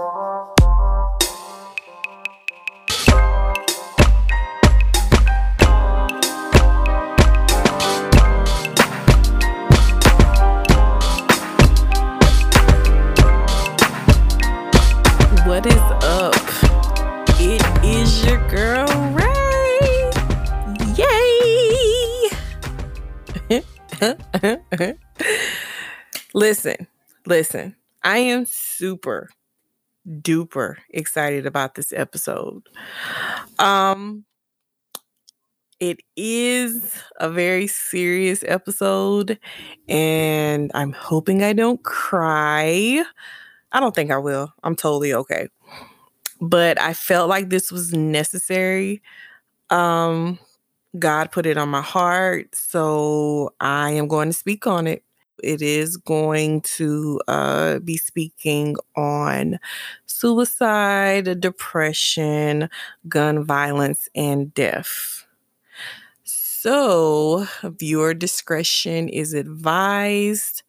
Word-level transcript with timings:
What 0.00 0.08
is 15.66 15.74
up? 16.02 16.34
It 17.38 17.60
is 17.84 18.24
your 18.24 18.38
girl 18.48 18.88
Ray. 19.12 20.10
Yay! 20.96 22.30
listen, 26.34 26.86
listen. 27.26 27.76
I 28.02 28.16
am 28.18 28.46
super 28.46 29.28
duper 30.08 30.76
excited 30.90 31.46
about 31.46 31.74
this 31.74 31.92
episode. 31.92 32.62
Um 33.58 34.24
it 35.80 36.00
is 36.14 37.02
a 37.18 37.30
very 37.30 37.66
serious 37.66 38.44
episode 38.46 39.38
and 39.88 40.70
I'm 40.74 40.92
hoping 40.92 41.42
I 41.42 41.54
don't 41.54 41.82
cry. 41.82 43.02
I 43.72 43.80
don't 43.80 43.94
think 43.94 44.10
I 44.10 44.18
will. 44.18 44.52
I'm 44.62 44.76
totally 44.76 45.14
okay. 45.14 45.48
But 46.40 46.78
I 46.78 46.92
felt 46.92 47.30
like 47.30 47.48
this 47.48 47.72
was 47.72 47.94
necessary. 47.94 49.02
Um, 49.70 50.38
God 50.98 51.30
put 51.30 51.46
it 51.46 51.56
on 51.56 51.68
my 51.68 51.82
heart, 51.82 52.54
so 52.54 53.54
I 53.60 53.92
am 53.92 54.08
going 54.08 54.28
to 54.28 54.36
speak 54.36 54.66
on 54.66 54.86
it. 54.86 55.04
It 55.42 55.62
is 55.62 55.96
going 55.96 56.62
to 56.62 57.20
uh, 57.28 57.78
be 57.80 57.96
speaking 57.96 58.76
on 58.96 59.58
suicide, 60.06 61.40
depression, 61.40 62.68
gun 63.08 63.44
violence, 63.44 64.08
and 64.14 64.52
death. 64.54 65.26
So, 66.24 67.46
viewer 67.64 68.14
discretion 68.14 69.08
is 69.08 69.32
advised. 69.34 70.62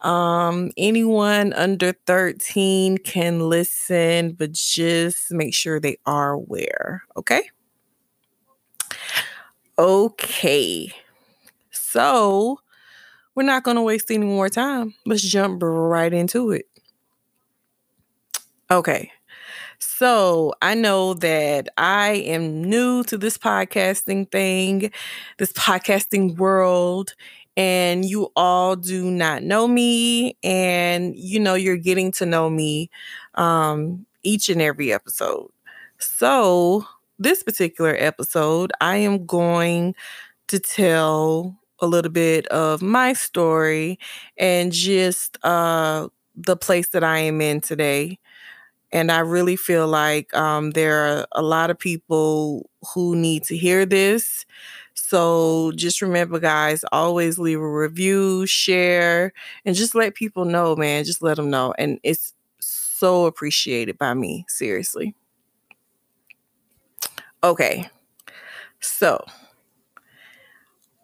Um, 0.00 0.70
anyone 0.76 1.52
under 1.54 1.92
13 2.06 2.98
can 2.98 3.40
listen, 3.48 4.32
but 4.32 4.52
just 4.52 5.32
make 5.32 5.54
sure 5.54 5.80
they 5.80 5.96
are 6.06 6.32
aware. 6.32 7.04
Okay. 7.16 7.50
Okay. 9.78 10.92
So 11.70 12.60
we're 13.34 13.42
not 13.44 13.64
going 13.64 13.76
to 13.76 13.82
waste 13.82 14.10
any 14.10 14.26
more 14.26 14.48
time. 14.48 14.94
Let's 15.06 15.22
jump 15.22 15.62
right 15.62 16.12
into 16.12 16.52
it. 16.52 16.66
Okay. 18.70 19.10
So 19.78 20.54
I 20.62 20.74
know 20.74 21.14
that 21.14 21.68
I 21.76 22.12
am 22.12 22.64
new 22.64 23.04
to 23.04 23.18
this 23.18 23.38
podcasting 23.38 24.30
thing, 24.30 24.90
this 25.38 25.52
podcasting 25.52 26.36
world, 26.36 27.14
and 27.56 28.04
you 28.04 28.30
all 28.36 28.76
do 28.76 29.10
not 29.10 29.42
know 29.42 29.68
me 29.68 30.36
and 30.42 31.16
you 31.16 31.38
know 31.38 31.54
you're 31.54 31.76
getting 31.76 32.10
to 32.12 32.26
know 32.26 32.50
me 32.50 32.90
um 33.36 34.04
each 34.24 34.48
and 34.48 34.60
every 34.60 34.92
episode 34.92 35.48
so 35.98 36.84
this 37.18 37.42
particular 37.44 37.94
episode 37.98 38.72
i 38.80 38.96
am 38.96 39.24
going 39.24 39.94
to 40.48 40.58
tell 40.58 41.56
a 41.84 41.86
little 41.86 42.10
bit 42.12 42.46
of 42.48 42.82
my 42.82 43.12
story 43.12 43.98
and 44.38 44.72
just 44.72 45.38
uh 45.44 46.08
the 46.36 46.56
place 46.56 46.88
that 46.90 47.04
i 47.04 47.18
am 47.18 47.40
in 47.40 47.60
today 47.60 48.18
and 48.92 49.12
i 49.12 49.20
really 49.20 49.56
feel 49.56 49.88
like 49.88 50.34
um, 50.34 50.72
there 50.72 51.04
are 51.06 51.26
a 51.32 51.42
lot 51.42 51.70
of 51.70 51.78
people 51.78 52.68
who 52.94 53.16
need 53.16 53.44
to 53.44 53.56
hear 53.56 53.86
this 53.86 54.46
so 54.94 55.72
just 55.72 56.00
remember, 56.00 56.38
guys, 56.38 56.84
always 56.92 57.38
leave 57.38 57.60
a 57.60 57.68
review, 57.68 58.46
share, 58.46 59.32
and 59.64 59.74
just 59.76 59.94
let 59.94 60.14
people 60.14 60.44
know, 60.44 60.76
man. 60.76 61.04
Just 61.04 61.22
let 61.22 61.36
them 61.36 61.50
know. 61.50 61.74
And 61.78 61.98
it's 62.02 62.32
so 62.60 63.26
appreciated 63.26 63.98
by 63.98 64.14
me, 64.14 64.44
seriously. 64.48 65.14
Okay. 67.42 67.88
So 68.80 69.24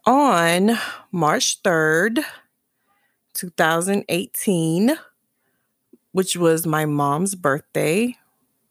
on 0.07 0.79
March 1.13 1.63
3rd, 1.63 2.25
2018, 3.35 4.97
which 6.13 6.37
was 6.37 6.67
my 6.67 6.87
mom's 6.87 7.35
birthday. 7.35 8.17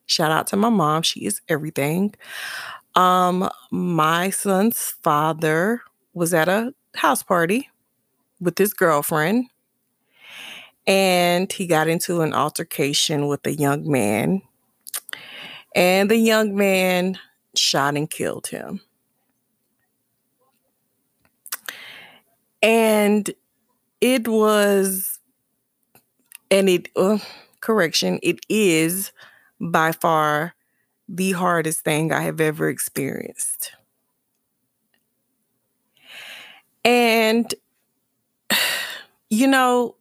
Shout 0.06 0.32
out 0.32 0.48
to 0.48 0.58
my 0.58 0.70
mom. 0.70 1.04
She 1.04 1.26
is 1.26 1.42
everything. 1.48 2.16
Um, 2.96 3.50
my 3.72 4.30
son's 4.30 4.96
father 5.04 5.82
was 6.14 6.34
at 6.34 6.50
a 6.50 6.74
house 6.96 7.24
party 7.24 7.70
with 8.42 8.58
his 8.58 8.74
girlfriend 8.74 9.46
and 10.90 11.52
he 11.54 11.68
got 11.68 11.88
into 11.88 12.22
an 12.22 12.34
altercation 12.34 13.28
with 13.28 13.46
a 13.46 13.54
young 13.54 13.90
man. 13.90 14.42
And 15.76 16.10
the 16.10 16.18
young 16.18 16.56
man 16.56 17.20
shot 17.56 17.96
and 17.96 18.10
killed 18.10 18.48
him. 18.48 18.82
And 22.62 23.30
it 24.02 24.28
was, 24.28 25.20
and 26.52 26.70
it, 26.70 26.90
uh, 26.96 27.18
correction, 27.62 28.20
it 28.24 28.40
is 28.50 29.12
by 29.60 29.92
far 29.92 30.54
the 31.08 31.34
hardest 31.34 31.82
thing 31.82 32.12
I 32.12 32.22
have 32.22 32.42
ever 32.42 32.70
experienced. 32.70 33.74
And, 36.84 37.54
you 39.30 39.48
know, 39.48 39.96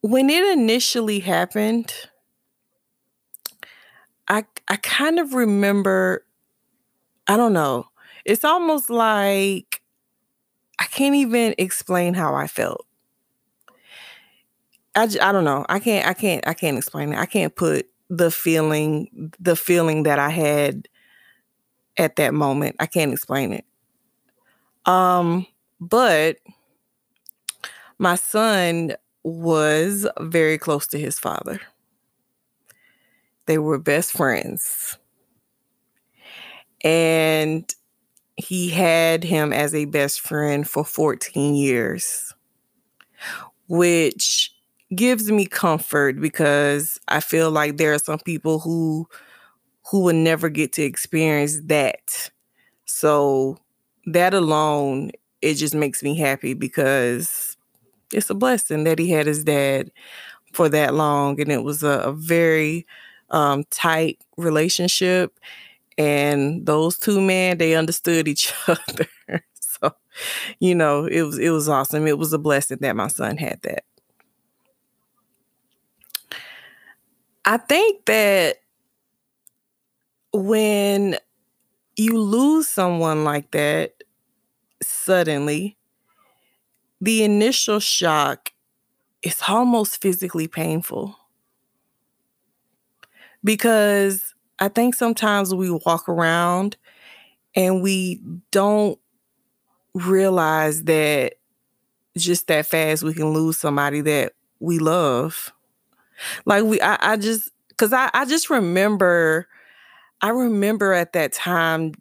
when 0.00 0.28
it 0.30 0.44
initially 0.44 1.20
happened, 1.20 1.92
I 4.28 4.44
I 4.68 4.76
kind 4.76 5.18
of 5.18 5.34
remember 5.34 6.24
I 7.26 7.36
don't 7.36 7.52
know. 7.52 7.86
It's 8.24 8.44
almost 8.44 8.90
like 8.90 9.67
I 10.78 10.84
can't 10.84 11.14
even 11.14 11.54
explain 11.58 12.14
how 12.14 12.34
I 12.34 12.46
felt. 12.46 12.86
I, 14.94 15.04
I 15.20 15.32
don't 15.32 15.44
know. 15.44 15.64
I 15.68 15.78
can't 15.78 16.06
I 16.06 16.14
can't 16.14 16.46
I 16.46 16.54
can't 16.54 16.76
explain 16.76 17.12
it. 17.12 17.18
I 17.18 17.26
can't 17.26 17.54
put 17.54 17.88
the 18.10 18.30
feeling 18.30 19.32
the 19.38 19.56
feeling 19.56 20.04
that 20.04 20.18
I 20.18 20.30
had 20.30 20.88
at 21.96 22.16
that 22.16 22.34
moment. 22.34 22.76
I 22.80 22.86
can't 22.86 23.12
explain 23.12 23.52
it. 23.52 23.64
Um 24.86 25.46
but 25.80 26.38
my 27.98 28.16
son 28.16 28.94
was 29.22 30.06
very 30.20 30.58
close 30.58 30.86
to 30.88 30.98
his 30.98 31.18
father. 31.18 31.60
They 33.46 33.58
were 33.58 33.78
best 33.78 34.12
friends. 34.12 34.98
And 36.82 37.72
he 38.38 38.70
had 38.70 39.24
him 39.24 39.52
as 39.52 39.74
a 39.74 39.84
best 39.86 40.20
friend 40.22 40.68
for 40.68 40.84
14 40.84 41.54
years, 41.56 42.34
which 43.68 44.52
gives 44.94 45.30
me 45.30 45.46
comfort 45.46 46.20
because 46.20 46.98
I 47.08 47.20
feel 47.20 47.50
like 47.50 47.76
there 47.76 47.92
are 47.92 47.98
some 47.98 48.18
people 48.20 48.60
who 48.60 49.06
who 49.90 50.02
will 50.02 50.14
never 50.14 50.48
get 50.48 50.72
to 50.74 50.82
experience 50.82 51.60
that. 51.66 52.30
So 52.86 53.58
that 54.06 54.34
alone, 54.34 55.12
it 55.42 55.54
just 55.54 55.74
makes 55.74 56.02
me 56.02 56.16
happy 56.16 56.54
because 56.54 57.56
it's 58.12 58.30
a 58.30 58.34
blessing 58.34 58.84
that 58.84 58.98
he 58.98 59.10
had 59.10 59.26
his 59.26 59.44
dad 59.44 59.90
for 60.52 60.68
that 60.70 60.94
long. 60.94 61.40
And 61.40 61.52
it 61.52 61.64
was 61.64 61.82
a, 61.82 62.00
a 62.00 62.12
very 62.12 62.86
um, 63.30 63.64
tight 63.70 64.20
relationship. 64.36 65.38
And 65.98 66.66
those 66.66 66.98
two 66.98 67.20
men, 67.20 67.58
they 67.58 67.76
understood 67.76 68.28
each 68.28 68.54
other. 68.68 69.08
so, 69.60 69.92
you 70.60 70.74
know, 70.74 71.06
it 71.06 71.22
was 71.22 71.38
it 71.38 71.50
was 71.50 71.68
awesome. 71.68 72.06
It 72.06 72.18
was 72.18 72.32
a 72.32 72.38
blessing 72.38 72.78
that 72.82 72.96
my 72.96 73.08
son 73.08 73.38
had 73.38 73.60
that. 73.62 73.84
I 77.44 77.56
think 77.56 78.04
that 78.06 78.58
when 80.32 81.16
you 81.96 82.18
lose 82.20 82.68
someone 82.68 83.24
like 83.24 83.50
that 83.52 83.94
suddenly, 84.82 85.78
the 87.00 87.22
initial 87.24 87.80
shock 87.80 88.52
is 89.22 89.40
almost 89.48 90.00
physically 90.02 90.48
painful. 90.48 91.16
Because 93.44 94.34
I 94.58 94.68
think 94.68 94.94
sometimes 94.94 95.54
we 95.54 95.70
walk 95.70 96.08
around 96.08 96.76
and 97.56 97.82
we 97.82 98.20
don't 98.50 98.98
realize 99.94 100.84
that 100.84 101.34
just 102.16 102.48
that 102.48 102.66
fast 102.66 103.02
we 103.02 103.14
can 103.14 103.32
lose 103.32 103.58
somebody 103.58 104.00
that 104.02 104.32
we 104.60 104.78
love 104.78 105.52
Like 106.44 106.64
we 106.64 106.80
I, 106.80 107.12
I 107.12 107.16
just 107.16 107.50
cause 107.76 107.92
I, 107.92 108.10
I 108.14 108.24
just 108.24 108.50
remember 108.50 109.46
I 110.22 110.30
remember 110.30 110.92
at 110.94 111.14
that 111.14 111.32
time 111.32 111.94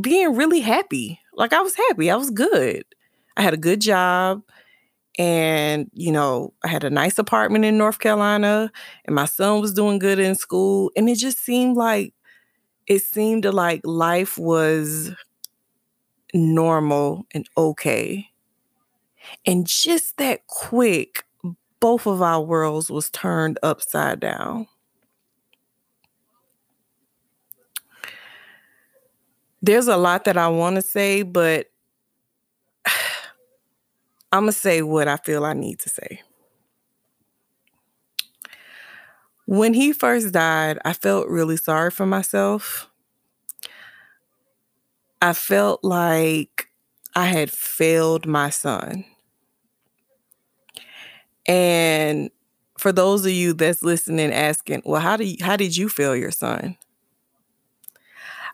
being 0.00 0.36
really 0.36 0.60
happy. 0.60 1.20
Like 1.34 1.52
I 1.52 1.60
was 1.62 1.76
happy. 1.76 2.10
I 2.10 2.16
was 2.16 2.30
good. 2.30 2.84
I 3.36 3.42
had 3.42 3.54
a 3.54 3.58
good 3.58 3.80
job 3.80 4.42
and 5.18 5.90
you 5.92 6.10
know 6.12 6.52
i 6.64 6.68
had 6.68 6.84
a 6.84 6.90
nice 6.90 7.18
apartment 7.18 7.64
in 7.64 7.78
north 7.78 7.98
carolina 8.00 8.70
and 9.04 9.14
my 9.14 9.24
son 9.26 9.60
was 9.60 9.72
doing 9.72 9.98
good 9.98 10.18
in 10.18 10.34
school 10.34 10.90
and 10.96 11.08
it 11.08 11.16
just 11.16 11.38
seemed 11.38 11.76
like 11.76 12.12
it 12.86 13.02
seemed 13.02 13.44
like 13.44 13.80
life 13.84 14.38
was 14.38 15.12
normal 16.34 17.26
and 17.32 17.48
okay. 17.56 18.30
And 19.46 19.66
just 19.66 20.16
that 20.18 20.46
quick 20.46 21.24
both 21.80 22.06
of 22.06 22.22
our 22.22 22.40
worlds 22.40 22.90
was 22.90 23.10
turned 23.10 23.58
upside 23.62 24.20
down. 24.20 24.66
There's 29.62 29.88
a 29.88 29.96
lot 29.96 30.24
that 30.24 30.36
i 30.36 30.48
want 30.48 30.76
to 30.76 30.82
say 30.82 31.22
but 31.22 31.68
I'm 34.34 34.42
going 34.42 34.52
to 34.52 34.58
say 34.58 34.82
what 34.82 35.06
I 35.06 35.16
feel 35.16 35.44
I 35.44 35.52
need 35.52 35.78
to 35.78 35.88
say. 35.88 36.20
When 39.46 39.74
he 39.74 39.92
first 39.92 40.32
died, 40.32 40.76
I 40.84 40.92
felt 40.92 41.28
really 41.28 41.56
sorry 41.56 41.92
for 41.92 42.04
myself. 42.04 42.90
I 45.22 45.34
felt 45.34 45.84
like 45.84 46.68
I 47.14 47.26
had 47.26 47.48
failed 47.48 48.26
my 48.26 48.50
son. 48.50 49.04
And 51.46 52.28
for 52.76 52.90
those 52.90 53.24
of 53.24 53.30
you 53.30 53.52
that's 53.52 53.84
listening 53.84 54.32
asking, 54.32 54.82
well, 54.84 55.00
how 55.00 55.16
do 55.16 55.22
you, 55.22 55.36
how 55.42 55.54
did 55.54 55.76
you 55.76 55.88
fail 55.88 56.16
your 56.16 56.32
son? 56.32 56.76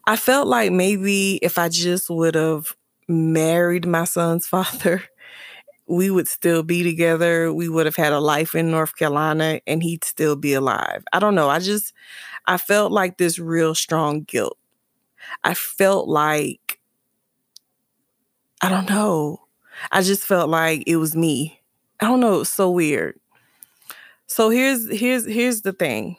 I 0.06 0.16
felt 0.16 0.46
like 0.46 0.72
maybe 0.72 1.36
if 1.36 1.56
I 1.56 1.70
just 1.70 2.10
would 2.10 2.34
have 2.34 2.76
married 3.08 3.86
my 3.86 4.04
son's 4.04 4.46
father 4.46 5.04
we 5.90 6.08
would 6.08 6.28
still 6.28 6.62
be 6.62 6.84
together. 6.84 7.52
We 7.52 7.68
would 7.68 7.84
have 7.84 7.96
had 7.96 8.12
a 8.12 8.20
life 8.20 8.54
in 8.54 8.70
North 8.70 8.94
Carolina 8.96 9.60
and 9.66 9.82
he'd 9.82 10.04
still 10.04 10.36
be 10.36 10.54
alive. 10.54 11.02
I 11.12 11.18
don't 11.18 11.34
know. 11.34 11.48
I 11.50 11.58
just, 11.58 11.92
I 12.46 12.58
felt 12.58 12.92
like 12.92 13.18
this 13.18 13.40
real 13.40 13.74
strong 13.74 14.22
guilt. 14.22 14.56
I 15.42 15.54
felt 15.54 16.08
like, 16.08 16.78
I 18.62 18.68
don't 18.68 18.88
know. 18.88 19.40
I 19.90 20.02
just 20.02 20.22
felt 20.22 20.48
like 20.48 20.84
it 20.86 20.96
was 20.96 21.16
me. 21.16 21.60
I 21.98 22.06
don't 22.06 22.20
know. 22.20 22.42
It's 22.42 22.50
so 22.50 22.70
weird. 22.70 23.18
So 24.26 24.48
here's 24.48 24.88
here's 24.96 25.26
here's 25.26 25.62
the 25.62 25.72
thing. 25.72 26.16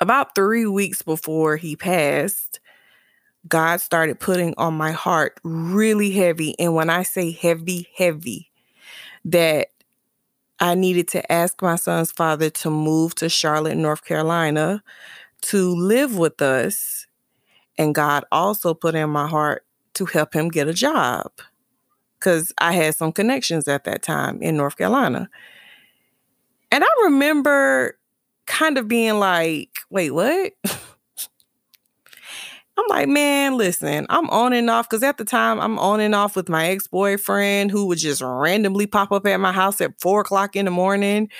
About 0.00 0.34
3 0.34 0.66
weeks 0.66 1.02
before 1.02 1.56
he 1.56 1.76
passed, 1.76 2.58
God 3.48 3.80
started 3.80 4.20
putting 4.20 4.54
on 4.56 4.74
my 4.74 4.92
heart 4.92 5.38
really 5.42 6.10
heavy. 6.10 6.54
And 6.58 6.74
when 6.74 6.90
I 6.90 7.02
say 7.02 7.30
heavy, 7.30 7.88
heavy, 7.96 8.50
that 9.24 9.68
I 10.60 10.74
needed 10.74 11.08
to 11.08 11.32
ask 11.32 11.60
my 11.60 11.76
son's 11.76 12.12
father 12.12 12.50
to 12.50 12.70
move 12.70 13.14
to 13.16 13.28
Charlotte, 13.28 13.76
North 13.76 14.04
Carolina 14.04 14.82
to 15.42 15.74
live 15.74 16.16
with 16.16 16.40
us. 16.40 17.06
And 17.76 17.94
God 17.94 18.24
also 18.30 18.74
put 18.74 18.94
in 18.94 19.10
my 19.10 19.26
heart 19.26 19.64
to 19.94 20.06
help 20.06 20.34
him 20.34 20.48
get 20.48 20.68
a 20.68 20.74
job 20.74 21.32
because 22.18 22.52
I 22.58 22.72
had 22.72 22.94
some 22.94 23.12
connections 23.12 23.66
at 23.66 23.84
that 23.84 24.02
time 24.02 24.40
in 24.40 24.56
North 24.56 24.76
Carolina. 24.76 25.28
And 26.70 26.84
I 26.84 26.88
remember 27.04 27.98
kind 28.46 28.78
of 28.78 28.88
being 28.88 29.18
like, 29.18 29.80
wait, 29.90 30.12
what? 30.12 30.52
I'm 32.82 32.96
like, 32.96 33.08
man, 33.08 33.56
listen, 33.56 34.06
I'm 34.08 34.28
on 34.30 34.52
and 34.52 34.68
off 34.70 34.88
because 34.88 35.02
at 35.02 35.18
the 35.18 35.24
time 35.24 35.60
I'm 35.60 35.78
on 35.78 36.00
and 36.00 36.14
off 36.14 36.36
with 36.36 36.48
my 36.48 36.68
ex 36.68 36.86
boyfriend 36.86 37.70
who 37.70 37.86
would 37.86 37.98
just 37.98 38.22
randomly 38.22 38.86
pop 38.86 39.12
up 39.12 39.26
at 39.26 39.40
my 39.40 39.52
house 39.52 39.80
at 39.80 40.00
four 40.00 40.22
o'clock 40.22 40.56
in 40.56 40.64
the 40.64 40.70
morning. 40.70 41.30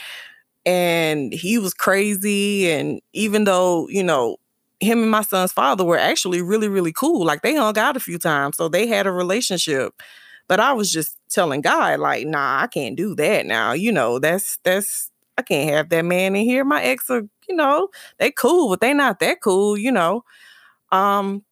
And 0.65 1.33
he 1.33 1.59
was 1.59 1.75
crazy. 1.75 2.71
And 2.71 3.01
even 3.13 3.45
though, 3.45 3.89
you 3.89 4.05
know, 4.05 4.37
him 4.81 5.03
and 5.03 5.11
my 5.11 5.23
son's 5.23 5.53
father 5.53 5.85
were 5.85 5.99
actually 5.99 6.43
really, 6.43 6.69
really 6.69 6.93
cool, 6.93 7.25
like 7.25 7.43
they 7.43 7.55
hung 7.55 7.79
out 7.79 7.97
a 7.97 8.01
few 8.01 8.19
times. 8.19 8.57
So 8.57 8.69
they 8.69 8.87
had 8.87 9.07
a 9.07 9.13
relationship. 9.13 9.95
But 10.49 10.61
I 10.61 10.73
was 10.73 10.93
just 10.93 11.17
telling 11.31 11.61
God, 11.63 12.01
like, 12.01 12.27
nah, 12.27 12.63
I 12.63 12.67
can't 12.67 12.97
do 12.97 13.15
that 13.17 13.47
now. 13.47 13.73
You 13.73 13.93
know, 13.93 14.19
that's, 14.19 14.59
that's, 14.65 15.11
I 15.39 15.43
can't 15.43 15.71
have 15.71 15.89
that 15.89 16.05
man 16.05 16.37
in 16.37 16.45
here. 16.45 16.65
My 16.65 16.83
ex 16.83 17.09
are, 17.11 17.23
you 17.49 17.57
know, 17.57 17.89
they 18.19 18.31
cool, 18.31 18.69
but 18.69 18.81
they 18.81 18.93
not 18.93 19.19
that 19.21 19.41
cool, 19.41 19.79
you 19.79 19.91
know. 19.91 20.25
Um, 20.93 21.45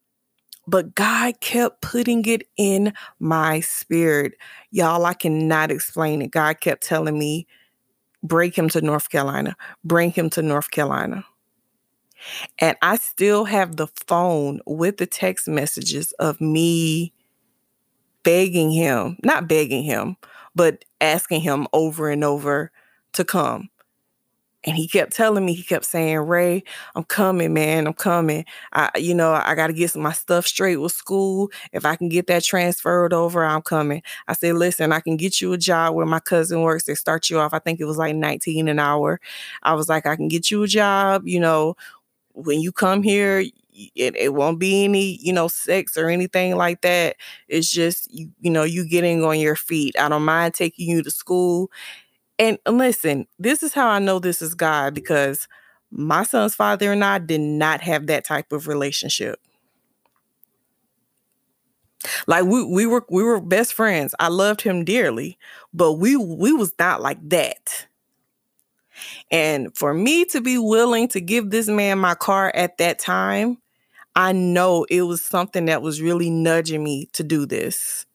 but 0.66 0.94
God 0.94 1.40
kept 1.40 1.82
putting 1.82 2.24
it 2.26 2.46
in 2.56 2.92
my 3.18 3.60
spirit. 3.60 4.34
Y'all, 4.70 5.04
I 5.04 5.14
cannot 5.14 5.70
explain 5.72 6.22
it. 6.22 6.30
God 6.30 6.60
kept 6.60 6.82
telling 6.82 7.18
me, 7.18 7.46
break 8.22 8.56
him 8.56 8.68
to 8.70 8.80
North 8.80 9.10
Carolina, 9.10 9.56
bring 9.84 10.10
him 10.10 10.30
to 10.30 10.42
North 10.42 10.70
Carolina. 10.70 11.24
And 12.58 12.76
I 12.82 12.96
still 12.96 13.46
have 13.46 13.76
the 13.76 13.88
phone 14.06 14.60
with 14.66 14.98
the 14.98 15.06
text 15.06 15.48
messages 15.48 16.12
of 16.12 16.40
me 16.40 17.12
begging 18.22 18.70
him, 18.70 19.16
not 19.24 19.48
begging 19.48 19.82
him, 19.82 20.16
but 20.54 20.84
asking 21.00 21.40
him 21.40 21.66
over 21.72 22.10
and 22.10 22.22
over 22.22 22.70
to 23.14 23.24
come. 23.24 23.69
And 24.64 24.76
he 24.76 24.86
kept 24.86 25.12
telling 25.12 25.46
me, 25.46 25.54
he 25.54 25.62
kept 25.62 25.86
saying, 25.86 26.18
Ray, 26.18 26.62
I'm 26.94 27.04
coming, 27.04 27.54
man. 27.54 27.86
I'm 27.86 27.94
coming. 27.94 28.44
I, 28.72 28.90
you 28.96 29.14
know, 29.14 29.32
I 29.32 29.54
got 29.54 29.68
to 29.68 29.72
get 29.72 29.96
my 29.96 30.12
stuff 30.12 30.46
straight 30.46 30.76
with 30.76 30.92
school. 30.92 31.50
If 31.72 31.86
I 31.86 31.96
can 31.96 32.10
get 32.10 32.26
that 32.26 32.44
transferred 32.44 33.14
over, 33.14 33.42
I'm 33.44 33.62
coming. 33.62 34.02
I 34.28 34.34
said, 34.34 34.56
listen, 34.56 34.92
I 34.92 35.00
can 35.00 35.16
get 35.16 35.40
you 35.40 35.54
a 35.54 35.58
job 35.58 35.94
where 35.94 36.04
my 36.04 36.20
cousin 36.20 36.60
works. 36.62 36.84
They 36.84 36.94
start 36.94 37.30
you 37.30 37.38
off, 37.38 37.54
I 37.54 37.58
think 37.58 37.80
it 37.80 37.86
was 37.86 37.96
like 37.96 38.14
19 38.14 38.68
an 38.68 38.78
hour. 38.78 39.18
I 39.62 39.72
was 39.74 39.88
like, 39.88 40.06
I 40.06 40.16
can 40.16 40.28
get 40.28 40.50
you 40.50 40.62
a 40.62 40.68
job. 40.68 41.26
You 41.26 41.40
know, 41.40 41.74
when 42.34 42.60
you 42.60 42.72
come 42.72 43.02
here, 43.02 43.44
it, 43.96 44.16
it 44.16 44.34
won't 44.34 44.58
be 44.58 44.84
any, 44.84 45.18
you 45.22 45.32
know, 45.32 45.48
sex 45.48 45.96
or 45.96 46.08
anything 46.08 46.56
like 46.56 46.82
that. 46.82 47.16
It's 47.48 47.70
just, 47.70 48.12
you, 48.12 48.30
you 48.40 48.50
know, 48.50 48.64
you 48.64 48.86
getting 48.88 49.24
on 49.24 49.38
your 49.40 49.56
feet. 49.56 49.98
I 49.98 50.08
don't 50.08 50.24
mind 50.24 50.54
taking 50.54 50.88
you 50.88 51.02
to 51.02 51.10
school 51.10 51.70
and 52.40 52.58
listen, 52.66 53.26
this 53.38 53.62
is 53.62 53.74
how 53.74 53.88
I 53.88 53.98
know 53.98 54.18
this 54.18 54.40
is 54.42 54.54
God 54.54 54.94
because 54.94 55.46
my 55.90 56.24
son's 56.24 56.54
father 56.54 56.90
and 56.90 57.04
I 57.04 57.18
did 57.18 57.42
not 57.42 57.82
have 57.82 58.06
that 58.06 58.24
type 58.24 58.52
of 58.52 58.66
relationship. 58.66 59.38
Like 62.26 62.44
we 62.46 62.64
we 62.64 62.86
were 62.86 63.04
we 63.10 63.22
were 63.22 63.40
best 63.40 63.74
friends. 63.74 64.14
I 64.18 64.28
loved 64.28 64.62
him 64.62 64.84
dearly, 64.84 65.38
but 65.74 65.94
we 65.94 66.16
we 66.16 66.52
was 66.52 66.72
not 66.78 67.02
like 67.02 67.18
that. 67.28 67.86
And 69.30 69.76
for 69.76 69.92
me 69.92 70.24
to 70.26 70.40
be 70.40 70.56
willing 70.58 71.08
to 71.08 71.20
give 71.20 71.50
this 71.50 71.68
man 71.68 71.98
my 71.98 72.14
car 72.14 72.50
at 72.54 72.78
that 72.78 72.98
time, 72.98 73.58
I 74.16 74.32
know 74.32 74.86
it 74.90 75.02
was 75.02 75.22
something 75.22 75.66
that 75.66 75.82
was 75.82 76.02
really 76.02 76.30
nudging 76.30 76.82
me 76.82 77.08
to 77.12 77.22
do 77.22 77.46
this. 77.46 78.06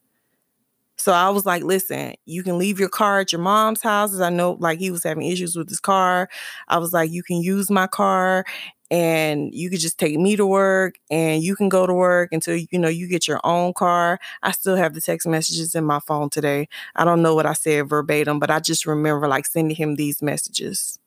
So 1.06 1.12
I 1.12 1.30
was 1.30 1.46
like, 1.46 1.62
listen, 1.62 2.14
you 2.24 2.42
can 2.42 2.58
leave 2.58 2.80
your 2.80 2.88
car 2.88 3.20
at 3.20 3.30
your 3.30 3.40
mom's 3.40 3.80
house. 3.80 4.18
I 4.18 4.28
know 4.28 4.56
like 4.58 4.80
he 4.80 4.90
was 4.90 5.04
having 5.04 5.22
issues 5.22 5.54
with 5.54 5.68
his 5.68 5.78
car. 5.78 6.28
I 6.66 6.78
was 6.78 6.92
like, 6.92 7.12
you 7.12 7.22
can 7.22 7.40
use 7.40 7.70
my 7.70 7.86
car 7.86 8.44
and 8.90 9.54
you 9.54 9.70
could 9.70 9.78
just 9.78 10.00
take 10.00 10.18
me 10.18 10.34
to 10.34 10.44
work 10.44 10.96
and 11.08 11.44
you 11.44 11.54
can 11.54 11.68
go 11.68 11.86
to 11.86 11.94
work 11.94 12.32
until 12.32 12.56
you 12.56 12.76
know 12.76 12.88
you 12.88 13.06
get 13.06 13.28
your 13.28 13.38
own 13.44 13.72
car. 13.72 14.18
I 14.42 14.50
still 14.50 14.74
have 14.74 14.94
the 14.94 15.00
text 15.00 15.28
messages 15.28 15.76
in 15.76 15.84
my 15.84 16.00
phone 16.00 16.28
today. 16.28 16.68
I 16.96 17.04
don't 17.04 17.22
know 17.22 17.36
what 17.36 17.46
I 17.46 17.52
said 17.52 17.88
verbatim, 17.88 18.40
but 18.40 18.50
I 18.50 18.58
just 18.58 18.84
remember 18.84 19.28
like 19.28 19.46
sending 19.46 19.76
him 19.76 19.94
these 19.94 20.20
messages. 20.22 20.98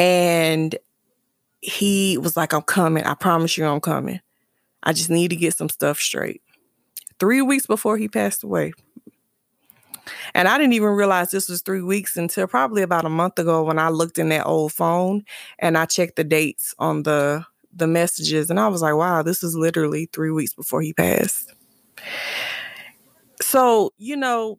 And 0.00 0.76
he 1.60 2.18
was 2.18 2.36
like, 2.36 2.52
I'm 2.52 2.62
coming. 2.62 3.04
I 3.04 3.14
promise 3.14 3.56
you 3.56 3.64
I'm 3.66 3.80
coming. 3.80 4.20
I 4.82 4.92
just 4.92 5.10
need 5.10 5.28
to 5.28 5.36
get 5.36 5.54
some 5.54 5.68
stuff 5.68 6.00
straight 6.00 6.42
three 7.20 7.42
weeks 7.42 7.66
before 7.66 7.96
he 7.98 8.08
passed 8.08 8.44
away. 8.44 8.72
And 10.34 10.48
I 10.48 10.58
didn't 10.58 10.74
even 10.74 10.90
realize 10.90 11.30
this 11.30 11.48
was 11.48 11.62
three 11.62 11.82
weeks 11.82 12.16
until 12.16 12.46
probably 12.46 12.82
about 12.82 13.04
a 13.04 13.08
month 13.10 13.38
ago 13.38 13.62
when 13.64 13.78
I 13.78 13.88
looked 13.88 14.18
in 14.18 14.28
that 14.30 14.46
old 14.46 14.72
phone 14.72 15.24
and 15.58 15.76
I 15.76 15.86
checked 15.86 16.16
the 16.16 16.24
dates 16.24 16.74
on 16.78 17.02
the 17.02 17.44
the 17.74 17.86
messages 17.86 18.50
and 18.50 18.58
I 18.58 18.68
was 18.68 18.82
like, 18.82 18.94
wow, 18.94 19.22
this 19.22 19.42
is 19.42 19.54
literally 19.54 20.08
three 20.12 20.30
weeks 20.30 20.54
before 20.54 20.80
he 20.82 20.92
passed. 20.92 21.52
So, 23.40 23.92
you 23.98 24.16
know, 24.16 24.58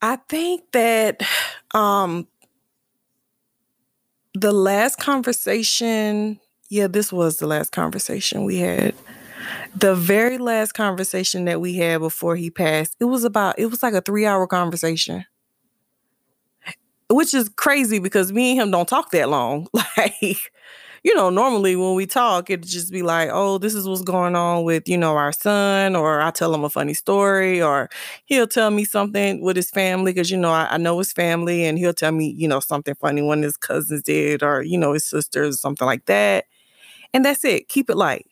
I 0.00 0.16
think 0.28 0.62
that 0.72 1.22
um 1.74 2.26
the 4.34 4.52
last 4.52 4.98
conversation 4.98 6.38
yeah, 6.68 6.86
this 6.86 7.12
was 7.12 7.38
the 7.38 7.46
last 7.46 7.72
conversation 7.72 8.44
we 8.44 8.58
had. 8.58 8.94
The 9.74 9.94
very 9.94 10.38
last 10.38 10.72
conversation 10.72 11.46
that 11.46 11.60
we 11.60 11.74
had 11.74 11.98
before 11.98 12.36
he 12.36 12.50
passed, 12.50 12.96
it 13.00 13.06
was 13.06 13.24
about, 13.24 13.58
it 13.58 13.66
was 13.66 13.82
like 13.82 13.94
a 13.94 14.00
three 14.00 14.26
hour 14.26 14.46
conversation. 14.46 15.24
Which 17.10 17.32
is 17.32 17.48
crazy 17.48 18.00
because 18.00 18.32
me 18.32 18.50
and 18.50 18.60
him 18.60 18.70
don't 18.70 18.88
talk 18.88 19.10
that 19.12 19.28
long. 19.28 19.66
Like, 19.96 20.52
you 21.04 21.14
know, 21.14 21.30
normally 21.30 21.76
when 21.76 21.94
we 21.94 22.06
talk, 22.06 22.50
it'd 22.50 22.66
just 22.66 22.92
be 22.92 23.02
like, 23.02 23.30
oh, 23.32 23.58
this 23.58 23.74
is 23.74 23.88
what's 23.88 24.02
going 24.02 24.34
on 24.36 24.64
with, 24.64 24.88
you 24.88 24.98
know, 24.98 25.16
our 25.16 25.32
son, 25.32 25.94
or 25.96 26.20
I 26.20 26.30
tell 26.30 26.54
him 26.54 26.64
a 26.64 26.70
funny 26.70 26.94
story, 26.94 27.62
or 27.62 27.88
he'll 28.26 28.46
tell 28.46 28.70
me 28.70 28.84
something 28.84 29.40
with 29.40 29.56
his 29.56 29.70
family, 29.70 30.12
because, 30.12 30.30
you 30.30 30.36
know, 30.36 30.50
I, 30.50 30.68
I, 30.72 30.76
know 30.76 30.98
his 30.98 31.12
family, 31.12 31.64
and 31.64 31.78
he'll 31.78 31.94
tell 31.94 32.12
me, 32.12 32.34
you 32.36 32.48
know, 32.48 32.60
something 32.60 32.94
funny 32.96 33.22
when 33.22 33.42
his 33.42 33.56
cousins 33.56 34.02
did, 34.02 34.42
or, 34.42 34.62
you 34.62 34.76
know, 34.76 34.92
his 34.92 35.04
sisters, 35.04 35.60
something 35.60 35.86
like 35.86 36.04
that. 36.06 36.46
And 37.12 37.24
that's 37.24 37.44
it. 37.44 37.68
Keep 37.68 37.90
it 37.90 37.96
light. 37.96 38.26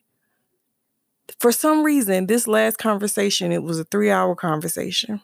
For 1.41 1.51
some 1.53 1.83
reason, 1.83 2.27
this 2.27 2.47
last 2.47 2.79
conversation, 2.79 3.53
it 3.53 3.63
was 3.63 3.79
a 3.81 3.85
three 3.85 4.11
hour 4.11 4.35
conversation. 4.35 5.21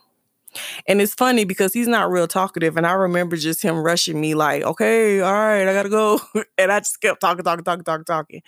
And 0.86 1.00
it's 1.00 1.14
funny 1.14 1.44
because 1.44 1.72
he's 1.72 1.88
not 1.88 2.10
real 2.10 2.28
talkative. 2.28 2.76
And 2.76 2.86
I 2.86 2.92
remember 2.92 3.36
just 3.36 3.62
him 3.62 3.78
rushing 3.78 4.20
me, 4.20 4.34
like, 4.34 4.62
okay, 4.62 5.20
all 5.20 5.32
right, 5.32 5.66
I 5.66 5.72
gotta 5.72 5.88
go. 5.88 6.20
and 6.58 6.72
I 6.72 6.80
just 6.80 7.00
kept 7.00 7.20
talking, 7.20 7.44
talking, 7.44 7.64
talking, 7.64 7.84
talking, 7.84 8.04
talking. 8.04 8.42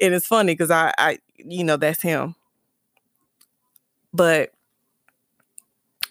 And 0.00 0.14
it's 0.14 0.26
funny 0.26 0.52
because 0.52 0.70
I, 0.70 0.92
I, 0.98 1.18
you 1.36 1.64
know, 1.64 1.76
that's 1.76 2.02
him. 2.02 2.34
But 4.12 4.52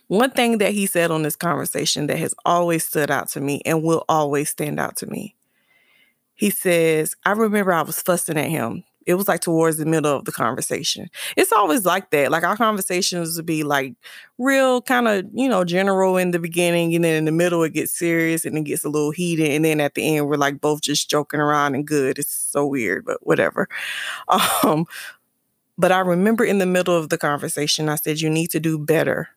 one 0.07 0.31
thing 0.31 0.57
that 0.57 0.73
he 0.73 0.85
said 0.85 1.11
on 1.11 1.23
this 1.23 1.35
conversation 1.35 2.07
that 2.07 2.17
has 2.17 2.35
always 2.45 2.85
stood 2.85 3.09
out 3.09 3.29
to 3.29 3.41
me 3.41 3.61
and 3.65 3.83
will 3.83 4.03
always 4.09 4.49
stand 4.49 4.79
out 4.79 4.97
to 4.97 5.05
me. 5.07 5.35
He 6.41 6.49
says, 6.49 7.15
I 7.23 7.33
remember 7.33 7.71
I 7.71 7.83
was 7.83 8.01
fussing 8.01 8.35
at 8.35 8.49
him 8.49 8.83
it 9.05 9.15
was 9.15 9.27
like 9.27 9.41
towards 9.41 9.77
the 9.77 9.85
middle 9.85 10.15
of 10.15 10.25
the 10.25 10.31
conversation. 10.31 11.09
It's 11.35 11.51
always 11.51 11.85
like 11.85 12.11
that. 12.11 12.31
Like 12.31 12.43
our 12.43 12.55
conversations 12.55 13.35
would 13.35 13.45
be 13.45 13.63
like 13.63 13.95
real 14.37 14.81
kind 14.81 15.07
of, 15.07 15.25
you 15.33 15.49
know, 15.49 15.63
general 15.63 16.17
in 16.17 16.31
the 16.31 16.39
beginning 16.39 16.93
and 16.93 17.03
then 17.03 17.15
in 17.15 17.25
the 17.25 17.31
middle 17.31 17.63
it 17.63 17.73
gets 17.73 17.97
serious 17.97 18.45
and 18.45 18.57
it 18.57 18.63
gets 18.63 18.85
a 18.85 18.89
little 18.89 19.11
heated 19.11 19.51
and 19.51 19.65
then 19.65 19.79
at 19.79 19.95
the 19.95 20.17
end 20.17 20.27
we're 20.27 20.35
like 20.35 20.61
both 20.61 20.81
just 20.81 21.09
joking 21.09 21.39
around 21.39 21.75
and 21.75 21.87
good. 21.87 22.19
It's 22.19 22.33
so 22.33 22.65
weird, 22.65 23.05
but 23.05 23.25
whatever. 23.25 23.67
Um 24.63 24.85
but 25.77 25.91
I 25.91 25.99
remember 25.99 26.43
in 26.43 26.59
the 26.59 26.65
middle 26.65 26.95
of 26.95 27.09
the 27.09 27.17
conversation 27.17 27.89
I 27.89 27.95
said 27.95 28.21
you 28.21 28.29
need 28.29 28.51
to 28.51 28.59
do 28.59 28.77
better 28.77 29.29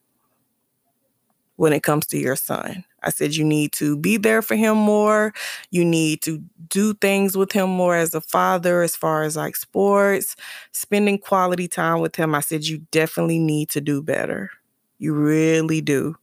when 1.56 1.72
it 1.72 1.82
comes 1.82 2.06
to 2.06 2.18
your 2.18 2.36
son. 2.36 2.84
I 3.04 3.10
said, 3.10 3.36
you 3.36 3.44
need 3.44 3.72
to 3.72 3.96
be 3.96 4.16
there 4.16 4.42
for 4.42 4.56
him 4.56 4.76
more. 4.76 5.32
You 5.70 5.84
need 5.84 6.22
to 6.22 6.42
do 6.68 6.94
things 6.94 7.36
with 7.36 7.52
him 7.52 7.68
more 7.68 7.94
as 7.94 8.14
a 8.14 8.20
father, 8.20 8.82
as 8.82 8.96
far 8.96 9.22
as 9.22 9.36
like 9.36 9.56
sports, 9.56 10.34
spending 10.72 11.18
quality 11.18 11.68
time 11.68 12.00
with 12.00 12.16
him. 12.16 12.34
I 12.34 12.40
said, 12.40 12.64
you 12.64 12.78
definitely 12.90 13.38
need 13.38 13.68
to 13.70 13.80
do 13.80 14.02
better. 14.02 14.50
You 14.98 15.12
really 15.12 15.80
do. 15.80 16.16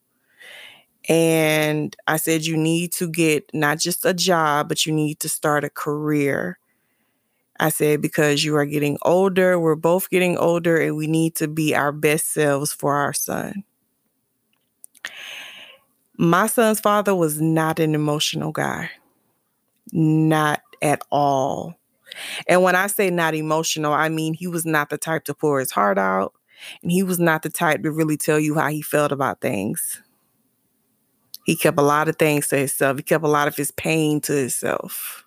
And 1.07 1.95
I 2.07 2.17
said, 2.17 2.45
you 2.45 2.57
need 2.57 2.91
to 2.93 3.09
get 3.09 3.49
not 3.53 3.79
just 3.79 4.05
a 4.05 4.13
job, 4.13 4.67
but 4.67 4.85
you 4.85 4.93
need 4.93 5.19
to 5.21 5.29
start 5.29 5.63
a 5.63 5.69
career. 5.69 6.57
I 7.59 7.69
said, 7.69 8.01
because 8.01 8.43
you 8.43 8.55
are 8.55 8.65
getting 8.65 8.97
older, 9.03 9.59
we're 9.59 9.75
both 9.75 10.09
getting 10.09 10.35
older, 10.37 10.77
and 10.77 10.95
we 10.95 11.05
need 11.05 11.35
to 11.35 11.47
be 11.47 11.75
our 11.75 11.91
best 11.91 12.33
selves 12.33 12.73
for 12.73 12.95
our 12.95 13.13
son. 13.13 13.63
My 16.17 16.47
son's 16.47 16.79
father 16.79 17.15
was 17.15 17.41
not 17.41 17.79
an 17.79 17.95
emotional 17.95 18.51
guy, 18.51 18.91
not 19.91 20.61
at 20.81 21.01
all. 21.11 21.75
And 22.47 22.61
when 22.63 22.75
I 22.75 22.87
say 22.87 23.09
not 23.09 23.33
emotional, 23.33 23.93
I 23.93 24.09
mean 24.09 24.33
he 24.33 24.47
was 24.47 24.65
not 24.65 24.89
the 24.89 24.97
type 24.97 25.23
to 25.25 25.33
pour 25.33 25.59
his 25.59 25.71
heart 25.71 25.97
out, 25.97 26.33
and 26.81 26.91
he 26.91 27.03
was 27.03 27.19
not 27.19 27.41
the 27.41 27.49
type 27.49 27.83
to 27.83 27.91
really 27.91 28.17
tell 28.17 28.39
you 28.39 28.55
how 28.55 28.67
he 28.67 28.81
felt 28.81 29.11
about 29.11 29.41
things. 29.41 30.01
He 31.45 31.55
kept 31.55 31.79
a 31.79 31.83
lot 31.83 32.07
of 32.07 32.17
things 32.17 32.47
to 32.49 32.57
himself, 32.57 32.97
he 32.97 33.03
kept 33.03 33.23
a 33.23 33.29
lot 33.29 33.47
of 33.47 33.55
his 33.55 33.71
pain 33.71 34.21
to 34.21 34.33
himself. 34.33 35.25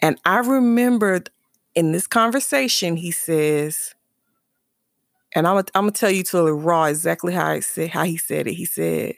And 0.00 0.18
I 0.24 0.38
remembered 0.38 1.30
in 1.74 1.92
this 1.92 2.06
conversation, 2.08 2.96
he 2.96 3.12
says, 3.12 3.94
and 5.34 5.46
I'm, 5.46 5.62
gonna 5.74 5.90
tell 5.92 6.10
you 6.10 6.22
to 6.24 6.38
the 6.38 6.54
raw 6.54 6.84
exactly 6.86 7.32
how 7.32 7.46
I 7.46 7.60
how 7.86 8.04
he 8.04 8.16
said 8.16 8.46
it. 8.46 8.54
He 8.54 8.64
said, 8.64 9.14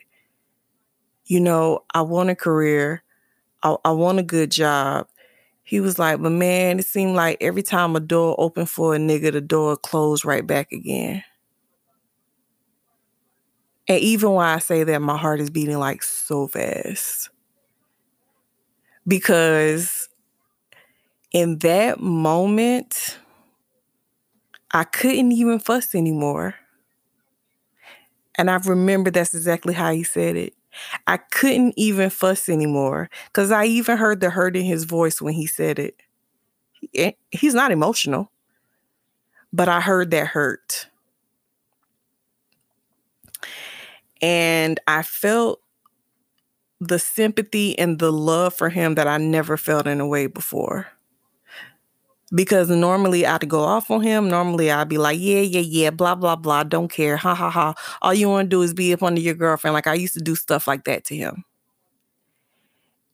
"You 1.25 1.39
know, 1.39 1.83
I 1.93 2.01
want 2.01 2.29
a 2.29 2.35
career, 2.35 3.03
I, 3.63 3.75
I 3.85 3.91
want 3.91 4.19
a 4.19 4.23
good 4.23 4.51
job." 4.51 5.07
He 5.63 5.79
was 5.79 5.99
like, 5.99 6.21
"But 6.21 6.31
man, 6.31 6.79
it 6.79 6.85
seemed 6.85 7.15
like 7.15 7.37
every 7.41 7.63
time 7.63 7.95
a 7.95 7.99
door 7.99 8.35
opened 8.39 8.69
for 8.69 8.95
a 8.95 8.99
nigga, 8.99 9.31
the 9.31 9.41
door 9.41 9.77
closed 9.77 10.25
right 10.25 10.45
back 10.45 10.71
again." 10.71 11.23
And 13.87 13.99
even 13.99 14.31
when 14.31 14.45
I 14.47 14.59
say 14.59 14.83
that, 14.83 15.01
my 15.01 15.17
heart 15.17 15.39
is 15.39 15.49
beating 15.49 15.77
like 15.77 16.01
so 16.03 16.47
fast 16.47 17.29
because 19.07 20.09
in 21.31 21.59
that 21.59 21.99
moment 21.99 23.17
I 24.75 24.83
couldn't 24.83 25.31
even 25.31 25.57
fuss 25.59 25.95
anymore. 25.95 26.55
And 28.37 28.51
I 28.51 28.55
remember 28.55 29.09
that's 29.09 29.33
exactly 29.33 29.73
how 29.73 29.91
he 29.93 30.03
said 30.03 30.35
it. 30.35 30.53
I 31.07 31.17
couldn't 31.17 31.73
even 31.77 32.09
fuss 32.09 32.49
anymore 32.49 33.09
because 33.27 33.51
I 33.51 33.65
even 33.65 33.97
heard 33.97 34.19
the 34.19 34.29
hurt 34.31 34.57
in 34.57 34.65
his 34.65 34.83
voice 34.83 35.21
when 35.21 35.33
he 35.33 35.45
said 35.47 35.79
it. 35.79 35.95
Eh, 36.95 37.13
he's 37.31 37.53
not 37.55 37.71
emotional, 37.71 38.31
but 39.53 39.69
I 39.69 39.81
heard 39.81 40.11
that 40.11 40.27
hurt. 40.27 40.87
And 44.21 44.79
I 44.87 45.03
felt 45.03 45.61
the 46.79 46.99
sympathy 46.99 47.77
and 47.77 47.99
the 47.99 48.11
love 48.11 48.53
for 48.53 48.69
him 48.69 48.95
that 48.95 49.07
I 49.07 49.17
never 49.17 49.57
felt 49.57 49.87
in 49.87 49.99
a 50.01 50.07
way 50.07 50.27
before 50.27 50.87
because 52.35 52.69
normally 52.69 53.25
I'd 53.25 53.49
go 53.49 53.61
off 53.61 53.89
on 53.89 54.01
him. 54.03 54.29
Normally 54.29 54.71
I'd 54.71 54.89
be 54.89 54.97
like, 54.99 55.19
yeah, 55.19 55.41
yeah, 55.41 55.61
yeah, 55.61 55.89
blah, 55.91 56.15
blah, 56.15 56.35
blah, 56.35 56.63
don't 56.63 56.91
care, 56.91 57.17
ha, 57.17 57.35
ha, 57.35 57.49
ha. 57.49 57.73
All 58.01 58.13
you 58.13 58.29
want 58.29 58.47
to 58.47 58.55
do 58.55 58.61
is 58.63 58.73
be 58.75 58.93
up 58.93 59.03
under 59.03 59.21
your 59.21 59.35
girlfriend. 59.35 59.73
Like 59.73 59.87
I 59.87 59.95
used 59.95 60.15
to 60.15 60.21
do 60.21 60.35
stuff 60.35 60.67
like 60.67 60.83
that 60.85 61.05
to 61.05 61.15
him. 61.15 61.45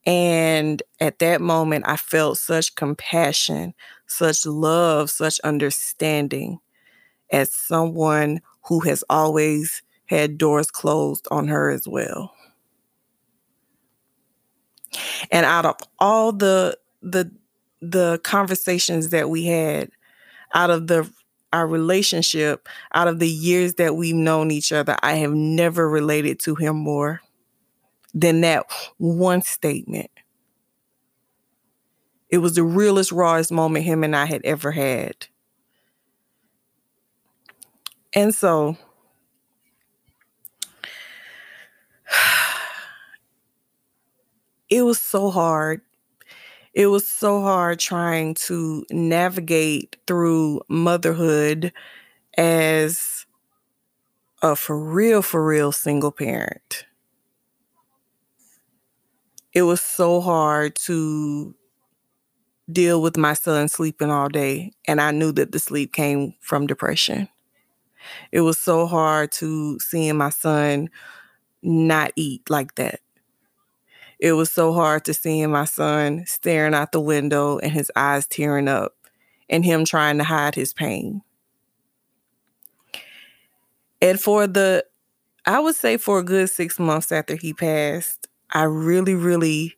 And 0.06 0.82
at 1.00 1.20
that 1.20 1.42
moment, 1.42 1.86
I 1.88 1.96
felt 1.96 2.38
such 2.40 2.76
compassion, 2.76 3.74
such 4.08 4.46
love, 4.46 5.12
such 5.12 5.40
understanding 5.42 6.60
as 7.32 7.54
someone 7.54 8.42
who 8.66 8.82
has 8.82 9.04
always 9.10 9.84
had 10.08 10.38
doors 10.38 10.72
closed 10.72 11.28
on 11.32 11.48
her 11.50 11.70
as 11.72 11.88
well. 11.88 12.34
And 15.32 15.46
out 15.46 15.66
of 15.66 15.76
all 16.00 16.32
the 16.32 16.78
the 17.02 17.32
the 17.82 18.20
conversations 18.24 19.10
that 19.10 19.30
we 19.30 19.46
had 19.46 19.90
out 20.54 20.70
of 20.70 20.88
the 20.88 21.10
our 21.54 21.68
relationship 21.68 22.70
out 22.94 23.10
of 23.10 23.20
the 23.20 23.28
years 23.28 23.74
that 23.74 23.96
we've 23.96 24.16
known 24.16 24.52
each 24.52 24.72
other 24.72 24.96
i 25.02 25.16
have 25.16 25.34
never 25.34 25.90
related 25.90 26.40
to 26.40 26.56
him 26.56 26.78
more 26.78 27.20
than 28.14 28.42
that 28.42 28.66
one 28.98 29.42
statement. 29.42 30.12
It 32.30 32.40
was 32.40 32.56
the 32.56 32.64
realest 32.64 33.12
rawest 33.12 33.52
moment 33.52 33.86
him 33.86 34.04
and 34.04 34.16
i 34.16 34.26
had 34.26 34.42
ever 34.44 34.72
had. 34.72 35.28
And 38.14 38.36
so 38.36 38.78
it 44.70 44.84
was 44.84 45.00
so 45.00 45.30
hard 45.30 45.82
it 46.74 46.88
was 46.88 47.08
so 47.08 47.42
hard 47.42 47.80
trying 47.80 48.34
to 48.34 48.86
navigate 48.92 49.98
through 50.08 50.62
motherhood 50.70 51.74
as 52.38 53.26
a 54.42 54.56
for 54.56 54.78
real, 54.78 55.22
for 55.22 55.46
real 55.46 55.72
single 55.72 56.12
parent. 56.12 56.86
It 59.54 59.64
was 59.64 59.82
so 59.82 60.22
hard 60.22 60.76
to 60.88 61.56
deal 62.72 63.02
with 63.02 63.18
my 63.18 63.34
son 63.34 63.68
sleeping 63.68 64.10
all 64.10 64.30
day, 64.30 64.72
and 64.88 65.02
I 65.02 65.12
knew 65.12 65.32
that 65.34 65.52
the 65.52 65.60
sleep 65.60 65.94
came 65.94 66.36
from 66.40 66.68
depression. 66.68 67.28
It 68.32 68.42
was 68.42 68.58
so 68.58 68.88
hard 68.88 69.32
to 69.34 69.80
seeing 69.80 70.18
my 70.18 70.30
son 70.30 70.90
not 71.64 72.14
eat 72.16 72.50
like 72.50 72.76
that 72.76 73.02
it 74.22 74.34
was 74.34 74.52
so 74.52 74.72
hard 74.72 75.04
to 75.06 75.16
see 75.16 75.46
my 75.48 75.66
son 75.66 76.24
staring 76.28 76.76
out 76.76 76.92
the 76.92 77.02
window 77.02 77.58
and 77.58 77.72
his 77.72 77.92
eyes 77.96 78.28
tearing 78.28 78.68
up 78.68 78.94
and 79.50 79.66
him 79.66 79.84
trying 79.84 80.20
to 80.20 80.24
hide 80.24 80.54
his 80.54 80.74
pain. 80.74 81.24
And 84.00 84.22
for 84.22 84.46
the, 84.46 84.86
I 85.46 85.60
would 85.60 85.76
say 85.76 85.98
for 85.98 86.20
a 86.20 86.24
good 86.24 86.52
six 86.52 86.78
months 86.78 87.12
after 87.12 87.36
he 87.36 87.52
passed, 87.54 88.28
I 88.52 88.64
really, 88.64 89.16
really, 89.16 89.76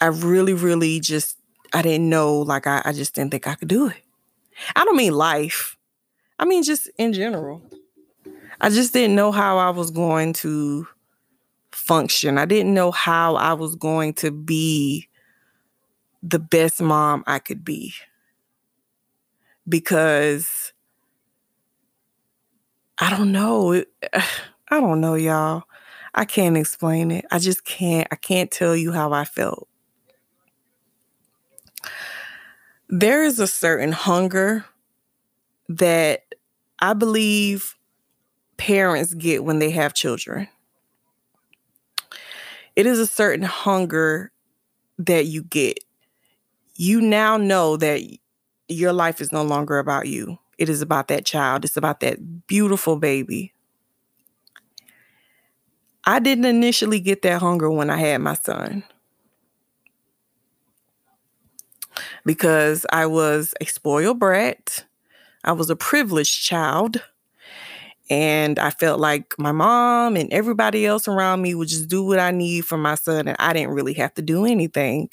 I 0.00 0.06
really, 0.06 0.54
really 0.54 1.00
just, 1.00 1.38
I 1.72 1.82
didn't 1.82 2.08
know, 2.08 2.38
like 2.38 2.68
I, 2.68 2.82
I 2.84 2.92
just 2.92 3.16
didn't 3.16 3.32
think 3.32 3.48
I 3.48 3.56
could 3.56 3.68
do 3.68 3.88
it. 3.88 3.96
I 4.76 4.84
don't 4.84 4.96
mean 4.96 5.12
life. 5.12 5.76
I 6.38 6.44
mean 6.44 6.62
just 6.62 6.88
in 6.98 7.12
general. 7.12 7.62
I 8.60 8.70
just 8.70 8.92
didn't 8.92 9.16
know 9.16 9.32
how 9.32 9.58
I 9.58 9.70
was 9.70 9.90
going 9.90 10.34
to 10.34 10.86
function. 11.72 12.38
I 12.38 12.44
didn't 12.44 12.74
know 12.74 12.90
how 12.90 13.36
I 13.36 13.52
was 13.52 13.76
going 13.76 14.14
to 14.14 14.30
be 14.30 15.08
the 16.22 16.38
best 16.38 16.80
mom 16.80 17.24
I 17.26 17.38
could 17.38 17.64
be. 17.64 17.94
Because 19.68 20.72
I 22.98 23.10
don't 23.10 23.32
know. 23.32 23.84
I 24.70 24.80
don't 24.80 25.00
know, 25.00 25.14
y'all. 25.14 25.64
I 26.14 26.24
can't 26.24 26.56
explain 26.56 27.10
it. 27.10 27.24
I 27.30 27.38
just 27.38 27.64
can't. 27.64 28.08
I 28.10 28.16
can't 28.16 28.50
tell 28.50 28.76
you 28.76 28.92
how 28.92 29.12
I 29.12 29.24
felt. 29.24 29.68
There 32.88 33.22
is 33.22 33.38
a 33.38 33.46
certain 33.46 33.92
hunger 33.92 34.64
that 35.68 36.22
I 36.78 36.94
believe 36.94 37.76
parents 38.56 39.14
get 39.14 39.44
when 39.44 39.58
they 39.58 39.70
have 39.70 39.94
children. 39.94 40.48
It 42.78 42.86
is 42.86 43.00
a 43.00 43.08
certain 43.08 43.44
hunger 43.44 44.30
that 44.98 45.26
you 45.26 45.42
get. 45.42 45.80
You 46.76 47.00
now 47.00 47.36
know 47.36 47.76
that 47.76 48.02
your 48.68 48.92
life 48.92 49.20
is 49.20 49.32
no 49.32 49.42
longer 49.42 49.80
about 49.80 50.06
you. 50.06 50.38
It 50.58 50.68
is 50.68 50.80
about 50.80 51.08
that 51.08 51.26
child. 51.26 51.64
It's 51.64 51.76
about 51.76 51.98
that 52.00 52.46
beautiful 52.46 52.96
baby. 52.96 53.52
I 56.04 56.20
didn't 56.20 56.44
initially 56.44 57.00
get 57.00 57.22
that 57.22 57.40
hunger 57.42 57.68
when 57.68 57.90
I 57.90 57.96
had 57.98 58.18
my 58.20 58.34
son 58.34 58.84
because 62.24 62.86
I 62.92 63.06
was 63.06 63.54
a 63.60 63.64
spoiled 63.64 64.20
brat. 64.20 64.84
I 65.44 65.52
was 65.52 65.70
a 65.70 65.76
privileged 65.76 66.42
child. 66.44 67.02
And 68.10 68.58
I 68.58 68.70
felt 68.70 69.00
like 69.00 69.34
my 69.38 69.52
mom 69.52 70.16
and 70.16 70.32
everybody 70.32 70.86
else 70.86 71.08
around 71.08 71.42
me 71.42 71.54
would 71.54 71.68
just 71.68 71.88
do 71.88 72.02
what 72.02 72.18
I 72.18 72.30
need 72.30 72.64
for 72.64 72.78
my 72.78 72.94
son, 72.94 73.28
and 73.28 73.36
I 73.38 73.52
didn't 73.52 73.74
really 73.74 73.94
have 73.94 74.14
to 74.14 74.22
do 74.22 74.46
anything. 74.46 75.10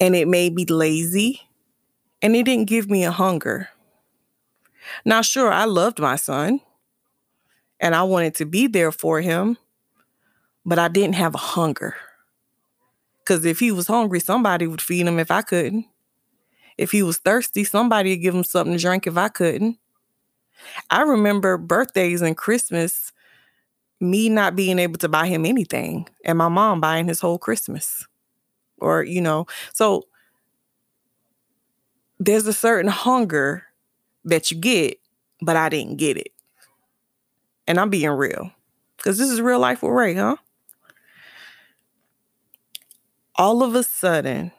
And 0.00 0.16
it 0.16 0.26
made 0.26 0.54
me 0.54 0.64
lazy, 0.64 1.42
and 2.20 2.34
it 2.34 2.44
didn't 2.44 2.68
give 2.68 2.90
me 2.90 3.04
a 3.04 3.12
hunger. 3.12 3.68
Now, 5.04 5.22
sure, 5.22 5.52
I 5.52 5.64
loved 5.66 6.00
my 6.00 6.16
son, 6.16 6.60
and 7.78 7.94
I 7.94 8.02
wanted 8.02 8.34
to 8.36 8.46
be 8.46 8.66
there 8.66 8.90
for 8.90 9.20
him, 9.20 9.56
but 10.64 10.78
I 10.78 10.88
didn't 10.88 11.14
have 11.14 11.34
a 11.34 11.38
hunger. 11.38 11.94
Because 13.20 13.44
if 13.44 13.60
he 13.60 13.70
was 13.70 13.86
hungry, 13.86 14.20
somebody 14.20 14.66
would 14.66 14.80
feed 14.80 15.06
him 15.06 15.18
if 15.18 15.30
I 15.30 15.42
couldn't. 15.42 15.86
If 16.76 16.92
he 16.92 17.02
was 17.02 17.18
thirsty, 17.18 17.62
somebody 17.62 18.10
would 18.10 18.22
give 18.22 18.34
him 18.34 18.44
something 18.44 18.76
to 18.76 18.82
drink 18.82 19.06
if 19.06 19.16
I 19.16 19.28
couldn't. 19.28 19.78
I 20.90 21.02
remember 21.02 21.58
birthdays 21.58 22.22
and 22.22 22.36
Christmas, 22.36 23.12
me 24.00 24.28
not 24.28 24.56
being 24.56 24.78
able 24.78 24.98
to 24.98 25.08
buy 25.08 25.26
him 25.26 25.44
anything, 25.44 26.08
and 26.24 26.38
my 26.38 26.48
mom 26.48 26.80
buying 26.80 27.08
his 27.08 27.20
whole 27.20 27.38
Christmas. 27.38 28.06
Or, 28.78 29.02
you 29.02 29.20
know, 29.20 29.46
so 29.74 30.04
there's 32.18 32.46
a 32.46 32.52
certain 32.52 32.90
hunger 32.90 33.64
that 34.24 34.50
you 34.50 34.56
get, 34.56 34.98
but 35.40 35.56
I 35.56 35.68
didn't 35.68 35.96
get 35.96 36.16
it. 36.16 36.32
And 37.66 37.78
I'm 37.78 37.90
being 37.90 38.10
real 38.10 38.52
because 38.96 39.18
this 39.18 39.30
is 39.30 39.40
real 39.40 39.58
life 39.58 39.82
with 39.82 39.92
Ray, 39.92 40.14
huh? 40.14 40.36
All 43.36 43.62
of 43.62 43.74
a 43.74 43.82
sudden, 43.82 44.52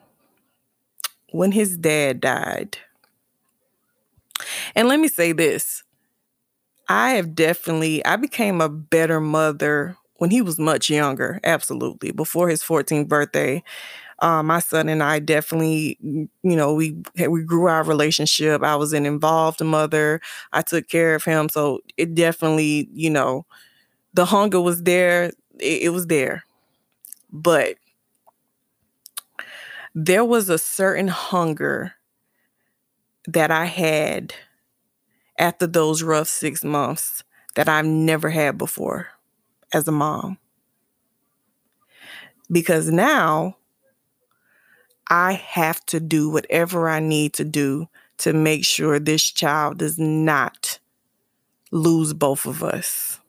when 1.32 1.52
his 1.52 1.78
dad 1.78 2.22
died, 2.22 2.78
and 4.76 4.88
let 4.88 5.00
me 5.00 5.08
say 5.08 5.32
this 5.32 5.84
I 6.90 7.12
have 7.12 7.36
definitely, 7.36 8.04
I 8.06 8.16
became 8.16 8.62
a 8.62 8.70
better 8.70 9.22
mother 9.22 9.96
when 10.18 10.32
he 10.32 10.42
was 10.42 10.60
much 10.60 10.90
younger, 10.90 11.40
absolutely, 11.44 12.12
before 12.12 12.50
his 12.50 12.64
14th 12.64 13.08
birthday. 13.08 13.64
Uh, 14.20 14.44
my 14.44 14.60
son 14.60 14.90
and 14.90 15.04
I 15.04 15.20
definitely, 15.20 16.00
you 16.02 16.30
know, 16.44 16.74
we 16.74 16.98
we 17.30 17.44
grew 17.44 17.68
our 17.68 17.84
relationship. 17.84 18.64
I 18.64 18.76
was 18.78 18.94
an 18.94 19.06
involved 19.06 19.64
mother. 19.64 20.22
I 20.54 20.62
took 20.64 20.88
care 20.90 21.16
of 21.16 21.26
him, 21.26 21.50
so 21.50 21.82
it 21.98 22.16
definitely, 22.16 22.90
you 22.94 23.10
know, 23.12 23.46
the 24.14 24.26
hunger 24.26 24.62
was 24.62 24.84
there. 24.84 25.32
It, 25.60 25.84
it 25.84 25.90
was 25.90 26.08
there, 26.08 26.44
but 27.32 27.78
there 29.94 30.26
was 30.26 30.50
a 30.50 30.58
certain 30.58 31.08
hunger 31.08 31.94
that 33.28 33.52
I 33.52 33.66
had 33.66 34.34
after 35.40 35.66
those 35.66 36.04
rough 36.04 36.28
six 36.28 36.64
months 36.64 37.24
that 37.56 37.70
I've 37.70 37.86
never 37.86 38.30
had 38.30 38.58
before 38.58 39.08
as 39.74 39.88
a 39.88 39.92
mom. 39.92 40.38
Because 42.52 42.90
now 42.90 43.58
I 45.08 45.34
have 45.34 45.84
to 45.88 46.00
do 46.00 46.30
whatever 46.30 46.90
I 46.90 47.00
need 47.00 47.34
to 47.34 47.44
do 47.44 47.88
to 48.18 48.34
make 48.34 48.66
sure 48.66 49.00
this 49.00 49.24
child 49.24 49.78
does 49.78 49.98
not 49.98 50.80
lose 51.72 52.14
both 52.14 52.46
of 52.46 52.64
us. 52.64 53.20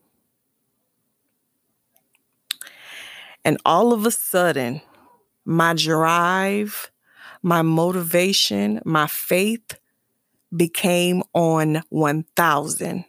And 3.44 3.58
all 3.64 3.92
of 3.92 4.04
a 4.04 4.10
sudden, 4.10 4.82
my 5.44 5.74
drive, 5.74 6.90
my 7.42 7.62
motivation, 7.62 8.82
my 8.84 9.06
faith 9.06 9.79
became 10.54 11.22
on 11.34 11.82
1000 11.90 13.04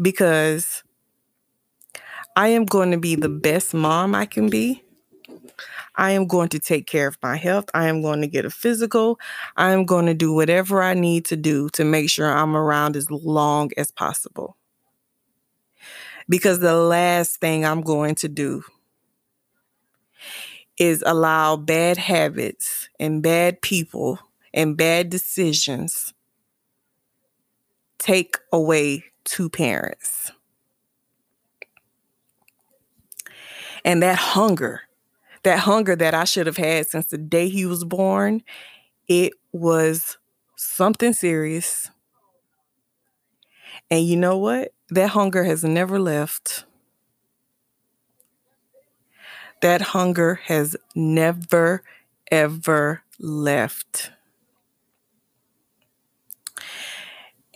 because 0.00 0.82
I 2.36 2.48
am 2.48 2.66
going 2.66 2.90
to 2.90 2.98
be 2.98 3.14
the 3.14 3.28
best 3.28 3.74
mom 3.74 4.14
I 4.14 4.26
can 4.26 4.50
be. 4.50 4.82
I 5.96 6.10
am 6.10 6.26
going 6.26 6.50
to 6.50 6.58
take 6.58 6.86
care 6.86 7.08
of 7.08 7.16
my 7.22 7.36
health. 7.36 7.64
I 7.72 7.88
am 7.88 8.02
going 8.02 8.20
to 8.20 8.26
get 8.26 8.44
a 8.44 8.50
physical. 8.50 9.18
I 9.56 9.70
am 9.70 9.86
going 9.86 10.06
to 10.06 10.14
do 10.14 10.34
whatever 10.34 10.82
I 10.82 10.92
need 10.92 11.24
to 11.26 11.36
do 11.36 11.70
to 11.70 11.84
make 11.84 12.10
sure 12.10 12.30
I'm 12.30 12.54
around 12.54 12.96
as 12.96 13.10
long 13.10 13.70
as 13.78 13.90
possible. 13.90 14.56
Because 16.28 16.60
the 16.60 16.74
last 16.74 17.40
thing 17.40 17.64
I'm 17.64 17.80
going 17.80 18.16
to 18.16 18.28
do 18.28 18.62
is 20.76 21.02
allow 21.06 21.56
bad 21.56 21.96
habits 21.96 22.90
and 23.00 23.22
bad 23.22 23.62
people 23.62 24.18
and 24.56 24.76
bad 24.76 25.10
decisions 25.10 26.14
take 27.98 28.38
away 28.52 29.04
two 29.24 29.50
parents. 29.50 30.32
And 33.84 34.02
that 34.02 34.16
hunger, 34.16 34.82
that 35.44 35.60
hunger 35.60 35.94
that 35.94 36.14
I 36.14 36.24
should 36.24 36.46
have 36.46 36.56
had 36.56 36.88
since 36.88 37.06
the 37.06 37.18
day 37.18 37.48
he 37.48 37.66
was 37.66 37.84
born, 37.84 38.42
it 39.06 39.34
was 39.52 40.16
something 40.56 41.12
serious. 41.12 41.90
And 43.90 44.04
you 44.04 44.16
know 44.16 44.38
what? 44.38 44.72
That 44.88 45.10
hunger 45.10 45.44
has 45.44 45.62
never 45.62 46.00
left. 46.00 46.64
That 49.60 49.80
hunger 49.80 50.40
has 50.44 50.76
never, 50.94 51.82
ever 52.30 53.02
left. 53.18 54.10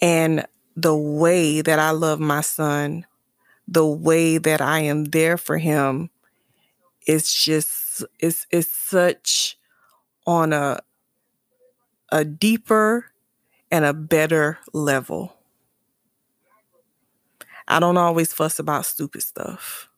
And 0.00 0.46
the 0.76 0.96
way 0.96 1.60
that 1.60 1.78
I 1.78 1.90
love 1.90 2.20
my 2.20 2.40
son, 2.40 3.06
the 3.68 3.86
way 3.86 4.38
that 4.38 4.60
I 4.60 4.80
am 4.80 5.06
there 5.06 5.36
for 5.36 5.58
him, 5.58 6.10
is 7.06 7.32
just 7.32 8.04
it's 8.18 8.46
it's 8.50 8.72
such 8.72 9.58
on 10.26 10.52
a 10.52 10.80
a 12.10 12.24
deeper 12.24 13.06
and 13.70 13.84
a 13.84 13.94
better 13.94 14.58
level. 14.72 15.36
I 17.68 17.80
don't 17.80 17.96
always 17.96 18.32
fuss 18.32 18.58
about 18.58 18.86
stupid 18.86 19.22
stuff. 19.22 19.88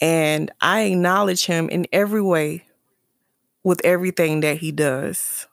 And 0.00 0.50
I 0.60 0.82
acknowledge 0.82 1.46
him 1.46 1.68
in 1.68 1.86
every 1.92 2.22
way 2.22 2.66
with 3.64 3.80
everything 3.84 4.40
that 4.40 4.58
he 4.58 4.72
does. 4.72 5.46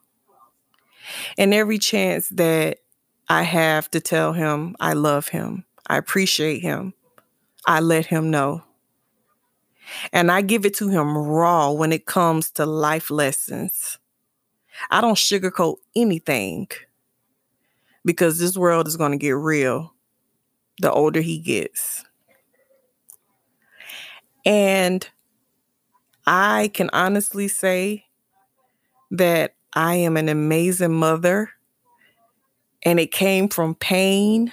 And 1.38 1.54
every 1.54 1.78
chance 1.78 2.30
that 2.30 2.80
I 3.30 3.44
have 3.44 3.90
to 3.92 4.00
tell 4.00 4.34
him 4.34 4.76
I 4.80 4.94
love 4.94 5.30
him, 5.30 5.66
I 5.88 5.98
appreciate 5.98 6.62
him, 6.62 6.94
I 7.66 7.80
let 7.80 8.06
him 8.08 8.32
know. 8.32 8.64
And 10.12 10.32
I 10.32 10.42
give 10.42 10.66
it 10.66 10.74
to 10.76 10.90
him 10.90 11.18
raw 11.18 11.72
when 11.72 11.92
it 11.92 12.06
comes 12.06 12.52
to 12.52 12.66
life 12.66 13.10
lessons. 13.10 14.00
I 14.92 15.02
don't 15.02 15.16
sugarcoat 15.16 15.78
anything 15.96 16.68
because 18.04 18.40
this 18.40 18.58
world 18.58 18.88
is 18.88 18.98
going 18.98 19.12
to 19.12 19.18
get 19.18 19.32
real 19.32 19.94
the 20.80 20.92
older 20.92 21.22
he 21.22 21.40
gets. 21.40 22.06
And 24.46 25.08
I 26.26 26.72
can 26.74 26.90
honestly 26.94 27.48
say 27.48 28.06
that 29.12 29.56
I 29.78 29.94
am 29.94 30.18
an 30.18 30.28
amazing 30.28 30.96
mother. 30.96 31.52
And 32.82 33.00
it 33.00 33.12
came 33.12 33.48
from 33.48 33.76
pain, 33.76 34.52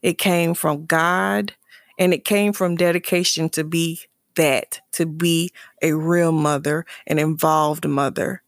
it 0.00 0.16
came 0.16 0.54
from 0.54 0.86
God, 0.86 1.52
and 1.98 2.14
it 2.14 2.24
came 2.24 2.54
from 2.54 2.74
dedication 2.74 3.50
to 3.50 3.62
be 3.62 4.00
that, 4.36 4.80
to 4.92 5.04
be 5.04 5.52
a 5.82 5.92
real 5.92 6.32
mother, 6.32 6.86
an 7.06 7.18
involved 7.18 7.86
mother. 7.86 8.42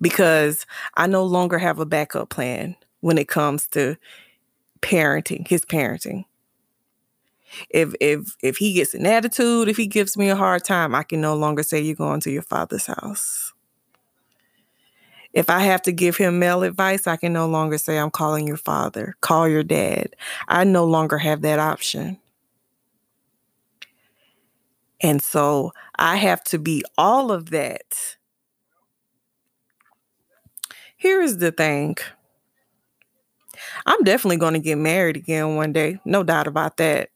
Because 0.00 0.66
I 0.94 1.08
no 1.08 1.24
longer 1.24 1.58
have 1.58 1.80
a 1.80 1.86
backup 1.86 2.28
plan 2.28 2.76
when 3.00 3.18
it 3.18 3.26
comes 3.26 3.66
to 3.68 3.96
parenting, 4.82 5.48
his 5.48 5.64
parenting. 5.64 6.26
If 7.70 7.92
if 8.00 8.36
if 8.40 8.58
he 8.58 8.74
gets 8.74 8.94
an 8.94 9.04
attitude, 9.04 9.68
if 9.68 9.76
he 9.76 9.88
gives 9.88 10.16
me 10.16 10.28
a 10.28 10.36
hard 10.36 10.64
time, 10.64 10.94
I 10.94 11.02
can 11.02 11.20
no 11.20 11.34
longer 11.34 11.64
say 11.64 11.80
you're 11.80 11.96
going 11.96 12.20
to 12.20 12.30
your 12.30 12.42
father's 12.42 12.86
house. 12.86 13.51
If 15.32 15.48
I 15.48 15.60
have 15.60 15.82
to 15.82 15.92
give 15.92 16.16
him 16.16 16.38
male 16.38 16.62
advice, 16.62 17.06
I 17.06 17.16
can 17.16 17.32
no 17.32 17.46
longer 17.46 17.78
say 17.78 17.98
I'm 17.98 18.10
calling 18.10 18.46
your 18.46 18.56
father, 18.56 19.16
call 19.20 19.48
your 19.48 19.62
dad. 19.62 20.14
I 20.48 20.64
no 20.64 20.84
longer 20.84 21.18
have 21.18 21.42
that 21.42 21.58
option. 21.58 22.18
And 25.00 25.22
so 25.22 25.72
I 25.96 26.16
have 26.16 26.44
to 26.44 26.58
be 26.58 26.84
all 26.96 27.32
of 27.32 27.50
that. 27.50 28.16
Here 30.96 31.20
is 31.20 31.38
the 31.38 31.50
thing 31.50 31.96
I'm 33.86 34.02
definitely 34.04 34.36
going 34.36 34.54
to 34.54 34.60
get 34.60 34.78
married 34.78 35.16
again 35.16 35.56
one 35.56 35.72
day, 35.72 35.98
no 36.04 36.22
doubt 36.22 36.46
about 36.46 36.76
that. 36.76 37.10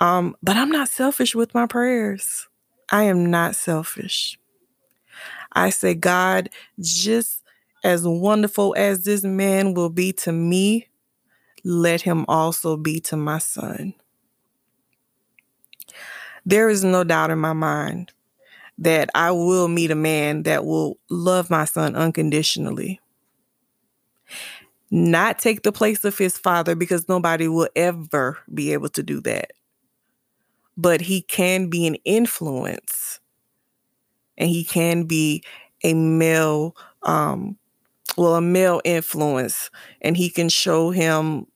Um, 0.00 0.36
but 0.42 0.56
I'm 0.56 0.70
not 0.70 0.88
selfish 0.88 1.34
with 1.34 1.54
my 1.54 1.66
prayers. 1.66 2.48
I 2.90 3.04
am 3.04 3.30
not 3.30 3.54
selfish. 3.54 4.38
I 5.54 5.70
say, 5.70 5.94
God, 5.94 6.50
just 6.80 7.42
as 7.84 8.06
wonderful 8.06 8.74
as 8.76 9.04
this 9.04 9.22
man 9.22 9.74
will 9.74 9.90
be 9.90 10.12
to 10.12 10.32
me, 10.32 10.88
let 11.64 12.02
him 12.02 12.24
also 12.28 12.76
be 12.76 13.00
to 13.00 13.16
my 13.16 13.38
son. 13.38 13.94
There 16.46 16.68
is 16.68 16.84
no 16.84 17.04
doubt 17.04 17.30
in 17.30 17.38
my 17.38 17.52
mind 17.52 18.12
that 18.78 19.08
I 19.14 19.30
will 19.30 19.68
meet 19.68 19.90
a 19.90 19.96
man 19.96 20.42
that 20.42 20.64
will 20.64 20.98
love 21.08 21.48
my 21.50 21.64
son 21.64 21.94
unconditionally. 21.94 23.00
Not 24.90 25.38
take 25.38 25.62
the 25.62 25.72
place 25.72 26.04
of 26.04 26.18
his 26.18 26.36
father 26.36 26.74
because 26.74 27.08
nobody 27.08 27.48
will 27.48 27.68
ever 27.74 28.38
be 28.52 28.72
able 28.72 28.88
to 28.90 29.02
do 29.02 29.20
that. 29.22 29.52
But 30.76 31.02
he 31.02 31.22
can 31.22 31.68
be 31.68 31.86
an 31.86 31.96
influence 32.04 33.20
and 34.36 34.48
he 34.48 34.64
can 34.64 35.04
be 35.04 35.42
a 35.82 35.94
male, 35.94 36.76
um, 37.02 37.56
well, 38.16 38.36
a 38.36 38.40
male 38.40 38.80
influence, 38.84 39.70
and 40.00 40.16
he 40.16 40.30
can 40.30 40.48
show 40.48 40.90
him 40.90 41.46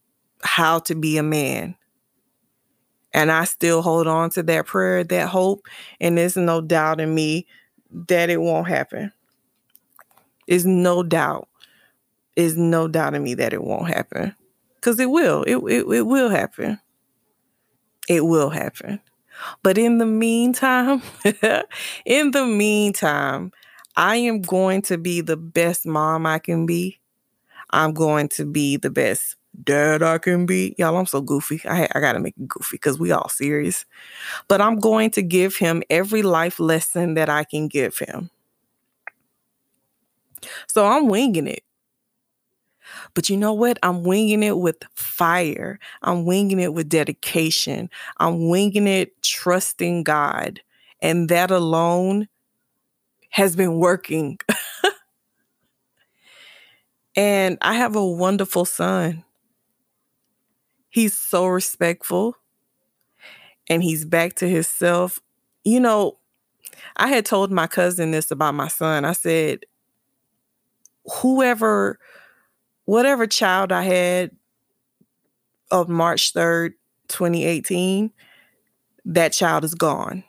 how 0.42 0.78
to 0.80 0.94
be 0.94 1.18
a 1.18 1.22
man 1.22 1.76
and 3.12 3.32
I 3.32 3.44
still 3.44 3.82
hold 3.82 4.06
on 4.06 4.30
to 4.30 4.42
that 4.44 4.66
prayer, 4.66 5.02
that 5.04 5.28
hope, 5.28 5.66
and 6.00 6.16
there's 6.16 6.36
no 6.36 6.60
doubt 6.60 7.00
in 7.00 7.14
me 7.14 7.46
that 7.90 8.30
it 8.30 8.40
won't 8.40 8.68
happen. 8.68 9.12
Is 10.46 10.64
no 10.66 11.02
doubt. 11.02 11.48
Is 12.36 12.56
no 12.56 12.88
doubt 12.88 13.14
in 13.14 13.22
me 13.22 13.34
that 13.34 13.52
it 13.52 13.62
won't 13.62 13.88
happen. 13.88 14.34
Cause 14.80 15.00
it 15.00 15.10
will. 15.10 15.42
It, 15.42 15.56
it 15.56 15.86
it 15.92 16.06
will 16.06 16.28
happen. 16.28 16.78
It 18.08 18.24
will 18.24 18.50
happen. 18.50 19.00
But 19.62 19.78
in 19.78 19.98
the 19.98 20.06
meantime, 20.06 21.02
in 22.04 22.30
the 22.32 22.46
meantime, 22.46 23.52
I 23.96 24.16
am 24.16 24.42
going 24.42 24.82
to 24.82 24.98
be 24.98 25.20
the 25.20 25.36
best 25.36 25.86
mom 25.86 26.26
I 26.26 26.38
can 26.38 26.66
be. 26.66 26.98
I'm 27.70 27.92
going 27.92 28.28
to 28.30 28.44
be 28.44 28.76
the 28.76 28.90
best 28.90 29.36
dad 29.64 30.02
I 30.02 30.18
can 30.18 30.46
be. 30.46 30.74
Y'all, 30.78 30.96
I'm 30.96 31.06
so 31.06 31.20
goofy. 31.20 31.60
I, 31.68 31.88
I 31.94 32.00
got 32.00 32.12
to 32.12 32.20
make 32.20 32.34
it 32.38 32.48
goofy 32.48 32.76
because 32.76 32.98
we 32.98 33.12
all 33.12 33.28
serious. 33.28 33.84
But 34.48 34.60
I'm 34.60 34.78
going 34.78 35.10
to 35.12 35.22
give 35.22 35.56
him 35.56 35.82
every 35.90 36.22
life 36.22 36.60
lesson 36.60 37.14
that 37.14 37.28
I 37.28 37.44
can 37.44 37.68
give 37.68 37.98
him. 37.98 38.30
So 40.68 40.86
I'm 40.86 41.08
winging 41.08 41.46
it. 41.46 41.64
But 43.18 43.28
you 43.28 43.36
know 43.36 43.52
what? 43.52 43.80
I'm 43.82 44.04
winging 44.04 44.44
it 44.44 44.58
with 44.58 44.76
fire. 44.94 45.80
I'm 46.02 46.24
winging 46.24 46.60
it 46.60 46.72
with 46.72 46.88
dedication. 46.88 47.90
I'm 48.18 48.48
winging 48.48 48.86
it 48.86 49.20
trusting 49.22 50.04
God. 50.04 50.60
And 51.02 51.28
that 51.28 51.50
alone 51.50 52.28
has 53.30 53.56
been 53.56 53.80
working. 53.80 54.38
and 57.16 57.58
I 57.60 57.74
have 57.74 57.96
a 57.96 58.06
wonderful 58.06 58.64
son. 58.64 59.24
He's 60.88 61.18
so 61.18 61.46
respectful 61.46 62.36
and 63.68 63.82
he's 63.82 64.04
back 64.04 64.34
to 64.34 64.48
himself. 64.48 65.18
You 65.64 65.80
know, 65.80 66.18
I 66.94 67.08
had 67.08 67.26
told 67.26 67.50
my 67.50 67.66
cousin 67.66 68.12
this 68.12 68.30
about 68.30 68.54
my 68.54 68.68
son. 68.68 69.04
I 69.04 69.10
said, 69.10 69.64
whoever, 71.20 71.98
whatever 72.88 73.26
child 73.26 73.70
I 73.70 73.82
had 73.82 74.30
of 75.70 75.90
March 75.90 76.32
3rd, 76.32 76.72
2018, 77.08 78.10
that 79.04 79.34
child 79.34 79.62
is 79.62 79.74
gone. 79.74 80.24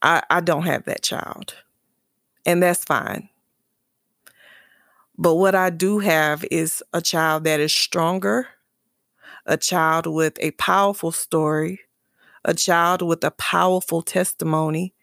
I, 0.00 0.22
I 0.30 0.40
don't 0.40 0.66
have 0.66 0.84
that 0.84 1.02
child. 1.02 1.56
And 2.46 2.62
that's 2.62 2.84
fine. 2.84 3.28
But 5.18 5.34
what 5.34 5.56
I 5.56 5.70
do 5.70 5.98
have 5.98 6.44
is 6.48 6.80
a 6.92 7.00
child 7.00 7.42
that 7.42 7.58
is 7.58 7.74
stronger, 7.74 8.46
a 9.46 9.56
child 9.56 10.06
with 10.06 10.38
a 10.38 10.52
powerful 10.52 11.10
story, 11.10 11.80
a 12.44 12.54
child 12.54 13.02
with 13.02 13.24
a 13.24 13.32
powerful 13.32 14.00
testimony, 14.00 14.94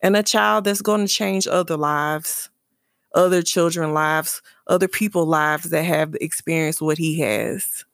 and 0.00 0.16
a 0.16 0.22
child 0.22 0.66
that's 0.66 0.82
going 0.82 1.04
to 1.04 1.12
change 1.12 1.48
other 1.48 1.76
lives, 1.76 2.48
other 3.14 3.42
children 3.42 3.92
lives, 3.94 4.42
other 4.66 4.88
people 4.88 5.26
lives 5.26 5.70
that 5.70 5.84
have 5.84 6.14
experienced 6.20 6.80
what 6.82 6.98
he 6.98 7.20
has. 7.20 7.84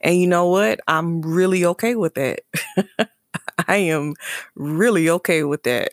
And 0.00 0.18
you 0.20 0.26
know 0.26 0.48
what? 0.48 0.80
I'm 0.88 1.20
really 1.22 1.64
okay 1.64 1.94
with 1.94 2.14
that. 2.14 2.40
I 3.68 3.76
am 3.76 4.14
really 4.54 5.08
okay 5.10 5.42
with 5.44 5.62
that. 5.64 5.92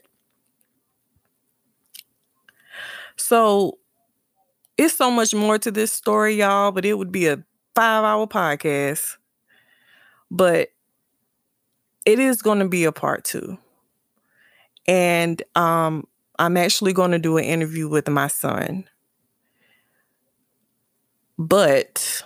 So, 3.15 3.77
it's 4.77 4.95
so 4.95 5.11
much 5.11 5.33
more 5.33 5.57
to 5.59 5.71
this 5.71 5.91
story, 5.91 6.35
y'all, 6.35 6.71
but 6.71 6.85
it 6.85 6.97
would 6.97 7.11
be 7.11 7.27
a 7.27 7.43
five 7.75 8.03
hour 8.03 8.27
podcast. 8.27 9.17
But 10.31 10.69
it 12.05 12.19
is 12.19 12.41
going 12.41 12.59
to 12.59 12.67
be 12.67 12.85
a 12.85 12.91
part 12.91 13.23
two. 13.23 13.57
And 14.87 15.41
um, 15.55 16.07
I'm 16.39 16.57
actually 16.57 16.93
going 16.93 17.11
to 17.11 17.19
do 17.19 17.37
an 17.37 17.43
interview 17.43 17.87
with 17.87 18.09
my 18.09 18.27
son. 18.27 18.85
But 21.37 22.23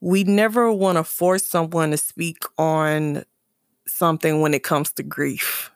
we 0.00 0.24
never 0.24 0.72
want 0.72 0.96
to 0.96 1.04
force 1.04 1.46
someone 1.46 1.90
to 1.90 1.96
speak 1.96 2.44
on 2.56 3.24
something 3.86 4.40
when 4.40 4.54
it 4.54 4.62
comes 4.62 4.92
to 4.92 5.02
grief. 5.02 5.70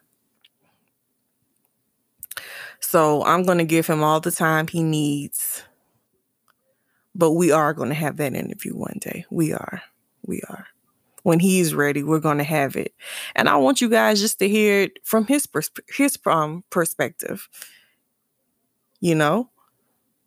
So 2.80 3.24
I'm 3.24 3.44
going 3.44 3.58
to 3.58 3.64
give 3.64 3.86
him 3.86 4.02
all 4.02 4.20
the 4.20 4.30
time 4.30 4.68
he 4.68 4.82
needs. 4.82 5.62
But 7.14 7.32
we 7.32 7.50
are 7.50 7.74
going 7.74 7.88
to 7.90 7.94
have 7.94 8.16
that 8.18 8.34
interview 8.34 8.74
one 8.74 8.98
day. 9.00 9.24
We 9.30 9.52
are. 9.52 9.82
We 10.26 10.42
are. 10.48 10.66
When 11.22 11.38
he's 11.38 11.74
ready, 11.74 12.02
we're 12.02 12.18
going 12.18 12.38
to 12.38 12.44
have 12.44 12.74
it. 12.76 12.94
And 13.36 13.48
I 13.48 13.56
want 13.56 13.80
you 13.80 13.88
guys 13.88 14.20
just 14.20 14.38
to 14.40 14.48
hear 14.48 14.82
it 14.82 14.98
from 15.04 15.26
his 15.26 15.46
pers- 15.46 15.70
his 15.88 16.18
um, 16.26 16.64
perspective. 16.70 17.48
You 19.00 19.14
know? 19.14 19.50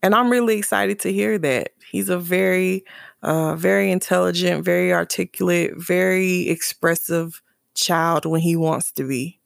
And 0.02 0.14
I'm 0.14 0.30
really 0.30 0.58
excited 0.58 1.00
to 1.02 1.12
hear 1.12 1.38
that. 1.40 1.72
He's 1.90 2.10
a 2.10 2.20
very 2.20 2.86
uh, 3.24 3.56
very 3.56 3.92
intelligent, 3.92 4.64
very 4.64 4.94
articulate, 4.94 5.74
very 5.76 6.48
expressive 6.48 7.42
child 7.74 8.26
when 8.26 8.42
he 8.42 8.56
wants 8.56 8.92
to 8.94 9.08
be. 9.08 9.40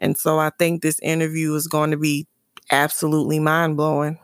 And 0.00 0.18
so 0.18 0.38
I 0.38 0.50
think 0.58 0.82
this 0.82 0.98
interview 1.00 1.54
is 1.54 1.68
going 1.68 1.92
to 1.92 1.96
be 1.96 2.26
absolutely 2.70 3.38
mind 3.38 3.76
blowing. 3.76 4.18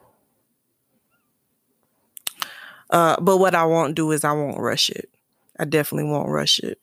Uh, 2.90 3.20
but 3.20 3.38
what 3.38 3.54
I 3.54 3.64
won't 3.64 3.94
do 3.94 4.10
is 4.10 4.24
I 4.24 4.32
won't 4.32 4.58
rush 4.58 4.90
it. 4.90 5.08
I 5.60 5.66
definitely 5.66 6.10
won't 6.10 6.30
rush 6.30 6.58
it. 6.60 6.80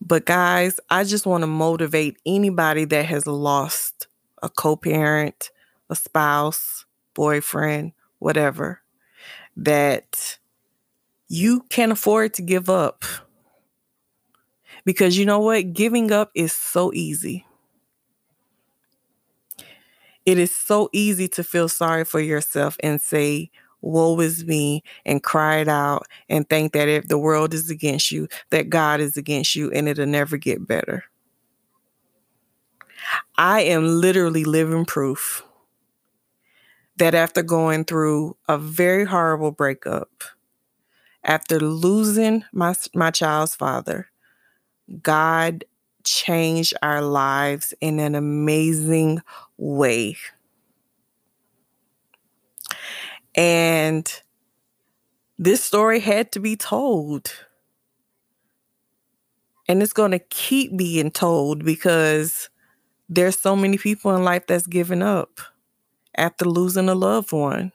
But 0.00 0.24
guys, 0.26 0.78
I 0.88 1.02
just 1.02 1.26
want 1.26 1.42
to 1.42 1.48
motivate 1.48 2.18
anybody 2.24 2.84
that 2.84 3.06
has 3.06 3.26
lost 3.26 4.06
a 4.42 4.48
co 4.48 4.76
parent, 4.76 5.50
a 5.90 5.96
spouse, 5.96 6.84
boyfriend, 7.14 7.92
whatever, 8.20 8.80
that 9.56 10.38
you 11.28 11.62
can't 11.68 11.90
afford 11.90 12.34
to 12.34 12.42
give 12.42 12.70
up. 12.70 13.04
Because 14.84 15.18
you 15.18 15.26
know 15.26 15.40
what? 15.40 15.72
Giving 15.72 16.12
up 16.12 16.30
is 16.32 16.52
so 16.52 16.92
easy. 16.92 17.44
It 20.24 20.38
is 20.38 20.54
so 20.54 20.88
easy 20.92 21.26
to 21.28 21.42
feel 21.42 21.68
sorry 21.68 22.04
for 22.04 22.20
yourself 22.20 22.76
and 22.80 23.00
say, 23.00 23.50
Woe 23.82 24.18
is 24.20 24.44
me, 24.44 24.82
and 25.04 25.22
cry 25.22 25.58
it 25.58 25.68
out 25.68 26.06
and 26.28 26.48
think 26.48 26.72
that 26.72 26.88
if 26.88 27.08
the 27.08 27.18
world 27.18 27.52
is 27.52 27.68
against 27.68 28.10
you, 28.10 28.28
that 28.50 28.70
God 28.70 29.00
is 29.00 29.16
against 29.16 29.54
you, 29.54 29.70
and 29.70 29.88
it'll 29.88 30.06
never 30.06 30.36
get 30.36 30.66
better. 30.66 31.04
I 33.36 33.62
am 33.62 33.86
literally 33.86 34.44
living 34.44 34.84
proof 34.84 35.42
that 36.96 37.14
after 37.14 37.42
going 37.42 37.84
through 37.84 38.36
a 38.48 38.56
very 38.56 39.04
horrible 39.04 39.50
breakup, 39.50 40.24
after 41.24 41.58
losing 41.58 42.44
my, 42.52 42.74
my 42.94 43.10
child's 43.10 43.54
father, 43.54 44.08
God 45.02 45.64
changed 46.04 46.74
our 46.82 47.00
lives 47.00 47.72
in 47.80 47.98
an 47.98 48.14
amazing 48.14 49.22
way. 49.56 50.16
And 53.34 54.10
this 55.38 55.64
story 55.64 56.00
had 56.00 56.32
to 56.32 56.40
be 56.40 56.56
told. 56.56 57.32
And 59.68 59.82
it's 59.82 59.92
going 59.92 60.10
to 60.10 60.18
keep 60.18 60.76
being 60.76 61.10
told 61.10 61.64
because 61.64 62.50
there's 63.08 63.38
so 63.38 63.56
many 63.56 63.78
people 63.78 64.14
in 64.14 64.24
life 64.24 64.46
that's 64.46 64.66
given 64.66 65.02
up 65.02 65.40
after 66.16 66.44
losing 66.44 66.88
a 66.88 66.94
loved 66.94 67.32
one. 67.32 67.72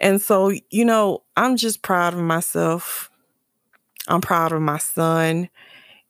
And 0.00 0.20
so, 0.20 0.52
you 0.70 0.84
know, 0.84 1.22
I'm 1.36 1.56
just 1.56 1.82
proud 1.82 2.14
of 2.14 2.20
myself. 2.20 3.10
I'm 4.08 4.20
proud 4.20 4.52
of 4.52 4.62
my 4.62 4.78
son. 4.78 5.48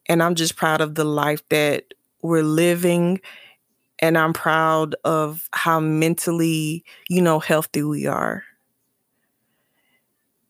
And 0.07 0.23
I'm 0.23 0.35
just 0.35 0.57
proud 0.57 0.81
of 0.81 0.95
the 0.95 1.05
life 1.05 1.47
that 1.49 1.85
we're 2.23 2.43
living. 2.43 3.21
And 4.01 4.17
I'm 4.19 4.33
proud 4.33 4.97
of 5.05 5.49
how 5.53 5.81
mentally, 5.81 6.85
you 7.09 7.21
know, 7.23 7.39
healthy 7.39 7.83
we 7.83 8.07
are. 8.07 8.45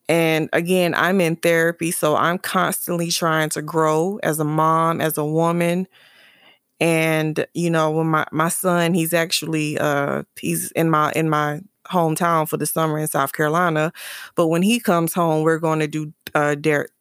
And 0.09 0.49
again, 0.53 0.95
I'm 0.95 1.21
in 1.21 1.37
therapy, 1.37 1.93
so 1.93 2.17
I'm 2.17 2.39
constantly 2.39 3.11
trying 3.11 3.49
to 3.51 3.63
grow 3.63 4.19
as 4.23 4.41
a 4.41 4.45
mom, 4.45 5.01
as 5.01 5.17
a 5.17 5.25
woman, 5.25 5.87
and 6.81 7.47
you 7.55 7.71
know 7.71 7.91
when 7.91 8.07
my 8.09 8.27
my 8.33 8.49
son 8.49 8.95
he's 8.95 9.15
actually 9.15 9.79
uh 9.79 10.23
he's 10.41 10.73
in 10.73 10.91
my 10.91 11.13
in 11.17 11.31
my 11.31 11.61
hometown 11.91 12.49
for 12.49 12.57
the 12.57 12.67
summer 12.67 12.99
in 12.99 13.09
South 13.09 13.33
Carolina 13.33 13.93
but 14.35 14.49
when 14.49 14.63
he 14.63 14.81
comes 14.81 15.13
home 15.13 15.43
we're 15.43 15.59
going 15.59 15.81
to 15.81 15.89
do 15.89 16.13
uh 16.35 16.55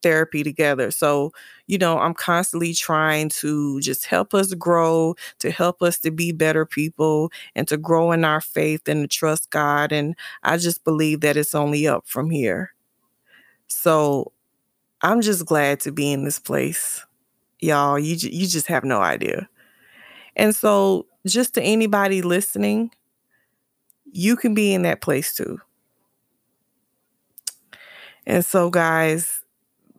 therapy 0.03 0.43
together. 0.43 0.91
So 0.91 1.31
you 1.67 1.77
know 1.77 1.99
I'm 1.99 2.13
constantly 2.13 2.73
trying 2.73 3.29
to 3.29 3.79
just 3.81 4.05
help 4.05 4.33
us 4.33 4.53
grow 4.53 5.15
to 5.39 5.51
help 5.51 5.81
us 5.81 5.99
to 5.99 6.11
be 6.11 6.31
better 6.31 6.65
people 6.65 7.31
and 7.55 7.67
to 7.67 7.77
grow 7.77 8.11
in 8.11 8.25
our 8.25 8.41
faith 8.41 8.87
and 8.87 9.03
to 9.03 9.07
trust 9.07 9.49
God 9.51 9.91
and 9.91 10.15
I 10.43 10.57
just 10.57 10.83
believe 10.83 11.21
that 11.21 11.37
it's 11.37 11.55
only 11.55 11.87
up 11.87 12.07
from 12.07 12.29
here. 12.29 12.73
So 13.67 14.31
I'm 15.01 15.21
just 15.21 15.45
glad 15.45 15.79
to 15.81 15.91
be 15.91 16.11
in 16.11 16.25
this 16.25 16.39
place 16.39 17.05
y'all. 17.59 17.99
You 17.99 18.15
you 18.15 18.47
just 18.47 18.67
have 18.67 18.83
no 18.83 19.01
idea. 19.01 19.49
And 20.35 20.55
so, 20.55 21.05
just 21.27 21.53
to 21.55 21.61
anybody 21.61 22.21
listening, 22.21 22.91
you 24.11 24.35
can 24.35 24.53
be 24.53 24.73
in 24.73 24.83
that 24.83 25.01
place 25.01 25.33
too. 25.35 25.59
And 28.25 28.45
so, 28.45 28.69
guys, 28.69 29.41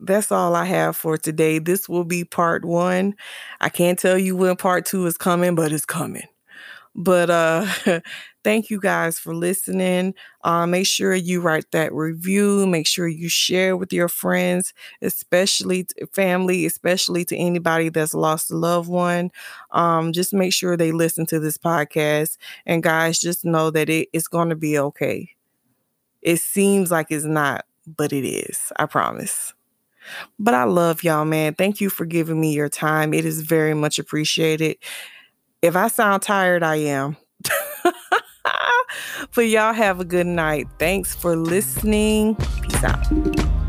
that's 0.01 0.33
all 0.33 0.55
I 0.55 0.65
have 0.67 0.97
for 0.97 1.17
today. 1.17 1.59
This 1.59 1.89
will 1.89 2.05
be 2.05 2.25
part 2.25 2.65
one. 2.65 3.15
I 3.61 3.69
can't 3.69 3.99
tell 3.99 4.19
you 4.19 4.37
when 4.37 4.57
part 4.57 4.87
two 4.87 5.07
is 5.07 5.19
coming, 5.19 5.55
but 5.55 5.73
it's 5.73 5.87
coming. 5.87 6.27
But 6.95 7.31
uh 7.31 7.67
thank 8.45 8.71
you 8.71 8.81
guys 8.81 9.19
for 9.19 9.35
listening. 9.35 10.15
Uh, 10.43 10.67
make 10.67 10.87
sure 10.87 11.15
you 11.15 11.41
write 11.41 11.71
that 11.73 11.93
review. 11.93 12.67
Make 12.67 12.87
sure 12.87 13.09
you 13.09 13.29
share 13.29 13.77
with 13.77 13.93
your 13.93 14.09
friends, 14.09 14.73
especially 15.03 15.87
family, 16.13 16.67
especially 16.67 17.25
to 17.27 17.37
anybody 17.37 17.89
that's 17.89 18.15
lost 18.15 18.51
a 18.51 18.57
loved 18.57 18.89
one. 18.89 19.31
Um, 19.71 20.13
just 20.13 20.33
make 20.33 20.53
sure 20.53 20.77
they 20.77 20.93
listen 20.93 21.27
to 21.27 21.41
this 21.41 21.59
podcast. 21.59 22.37
And 22.67 22.83
guys, 22.83 23.19
just 23.19 23.45
know 23.45 23.71
that 23.71 23.89
it, 23.89 24.09
it's 24.13 24.29
going 24.29 24.51
to 24.51 24.57
be 24.57 24.79
okay. 24.79 25.31
It 26.23 26.41
seems 26.41 26.91
like 26.91 27.07
it's 27.11 27.25
not, 27.25 27.65
but 27.87 28.13
it 28.13 28.27
is. 28.27 28.73
I 28.77 28.87
promise. 28.87 29.55
But 30.39 30.55
I 30.55 30.65
love 30.65 31.05
y'all, 31.05 31.25
man. 31.25 31.55
Thank 31.55 31.81
you 31.81 31.91
for 31.91 32.05
giving 32.05 32.41
me 32.41 32.53
your 32.55 32.69
time. 32.69 33.15
It 33.15 33.25
is 33.25 33.43
very 33.43 33.75
much 33.75 33.99
appreciated. 33.99 34.79
If 35.63 35.77
I 35.77 35.89
sound 35.89 36.23
tired, 36.23 36.63
I 36.63 36.77
am. 36.77 37.17
but 39.35 39.43
y'all 39.43 39.73
have 39.73 40.01
a 40.01 40.05
good 40.05 40.27
night. 40.27 40.69
Thanks 40.79 41.15
for 41.15 41.37
listening. 41.37 42.37
Peace 42.37 42.85
out. 42.85 43.60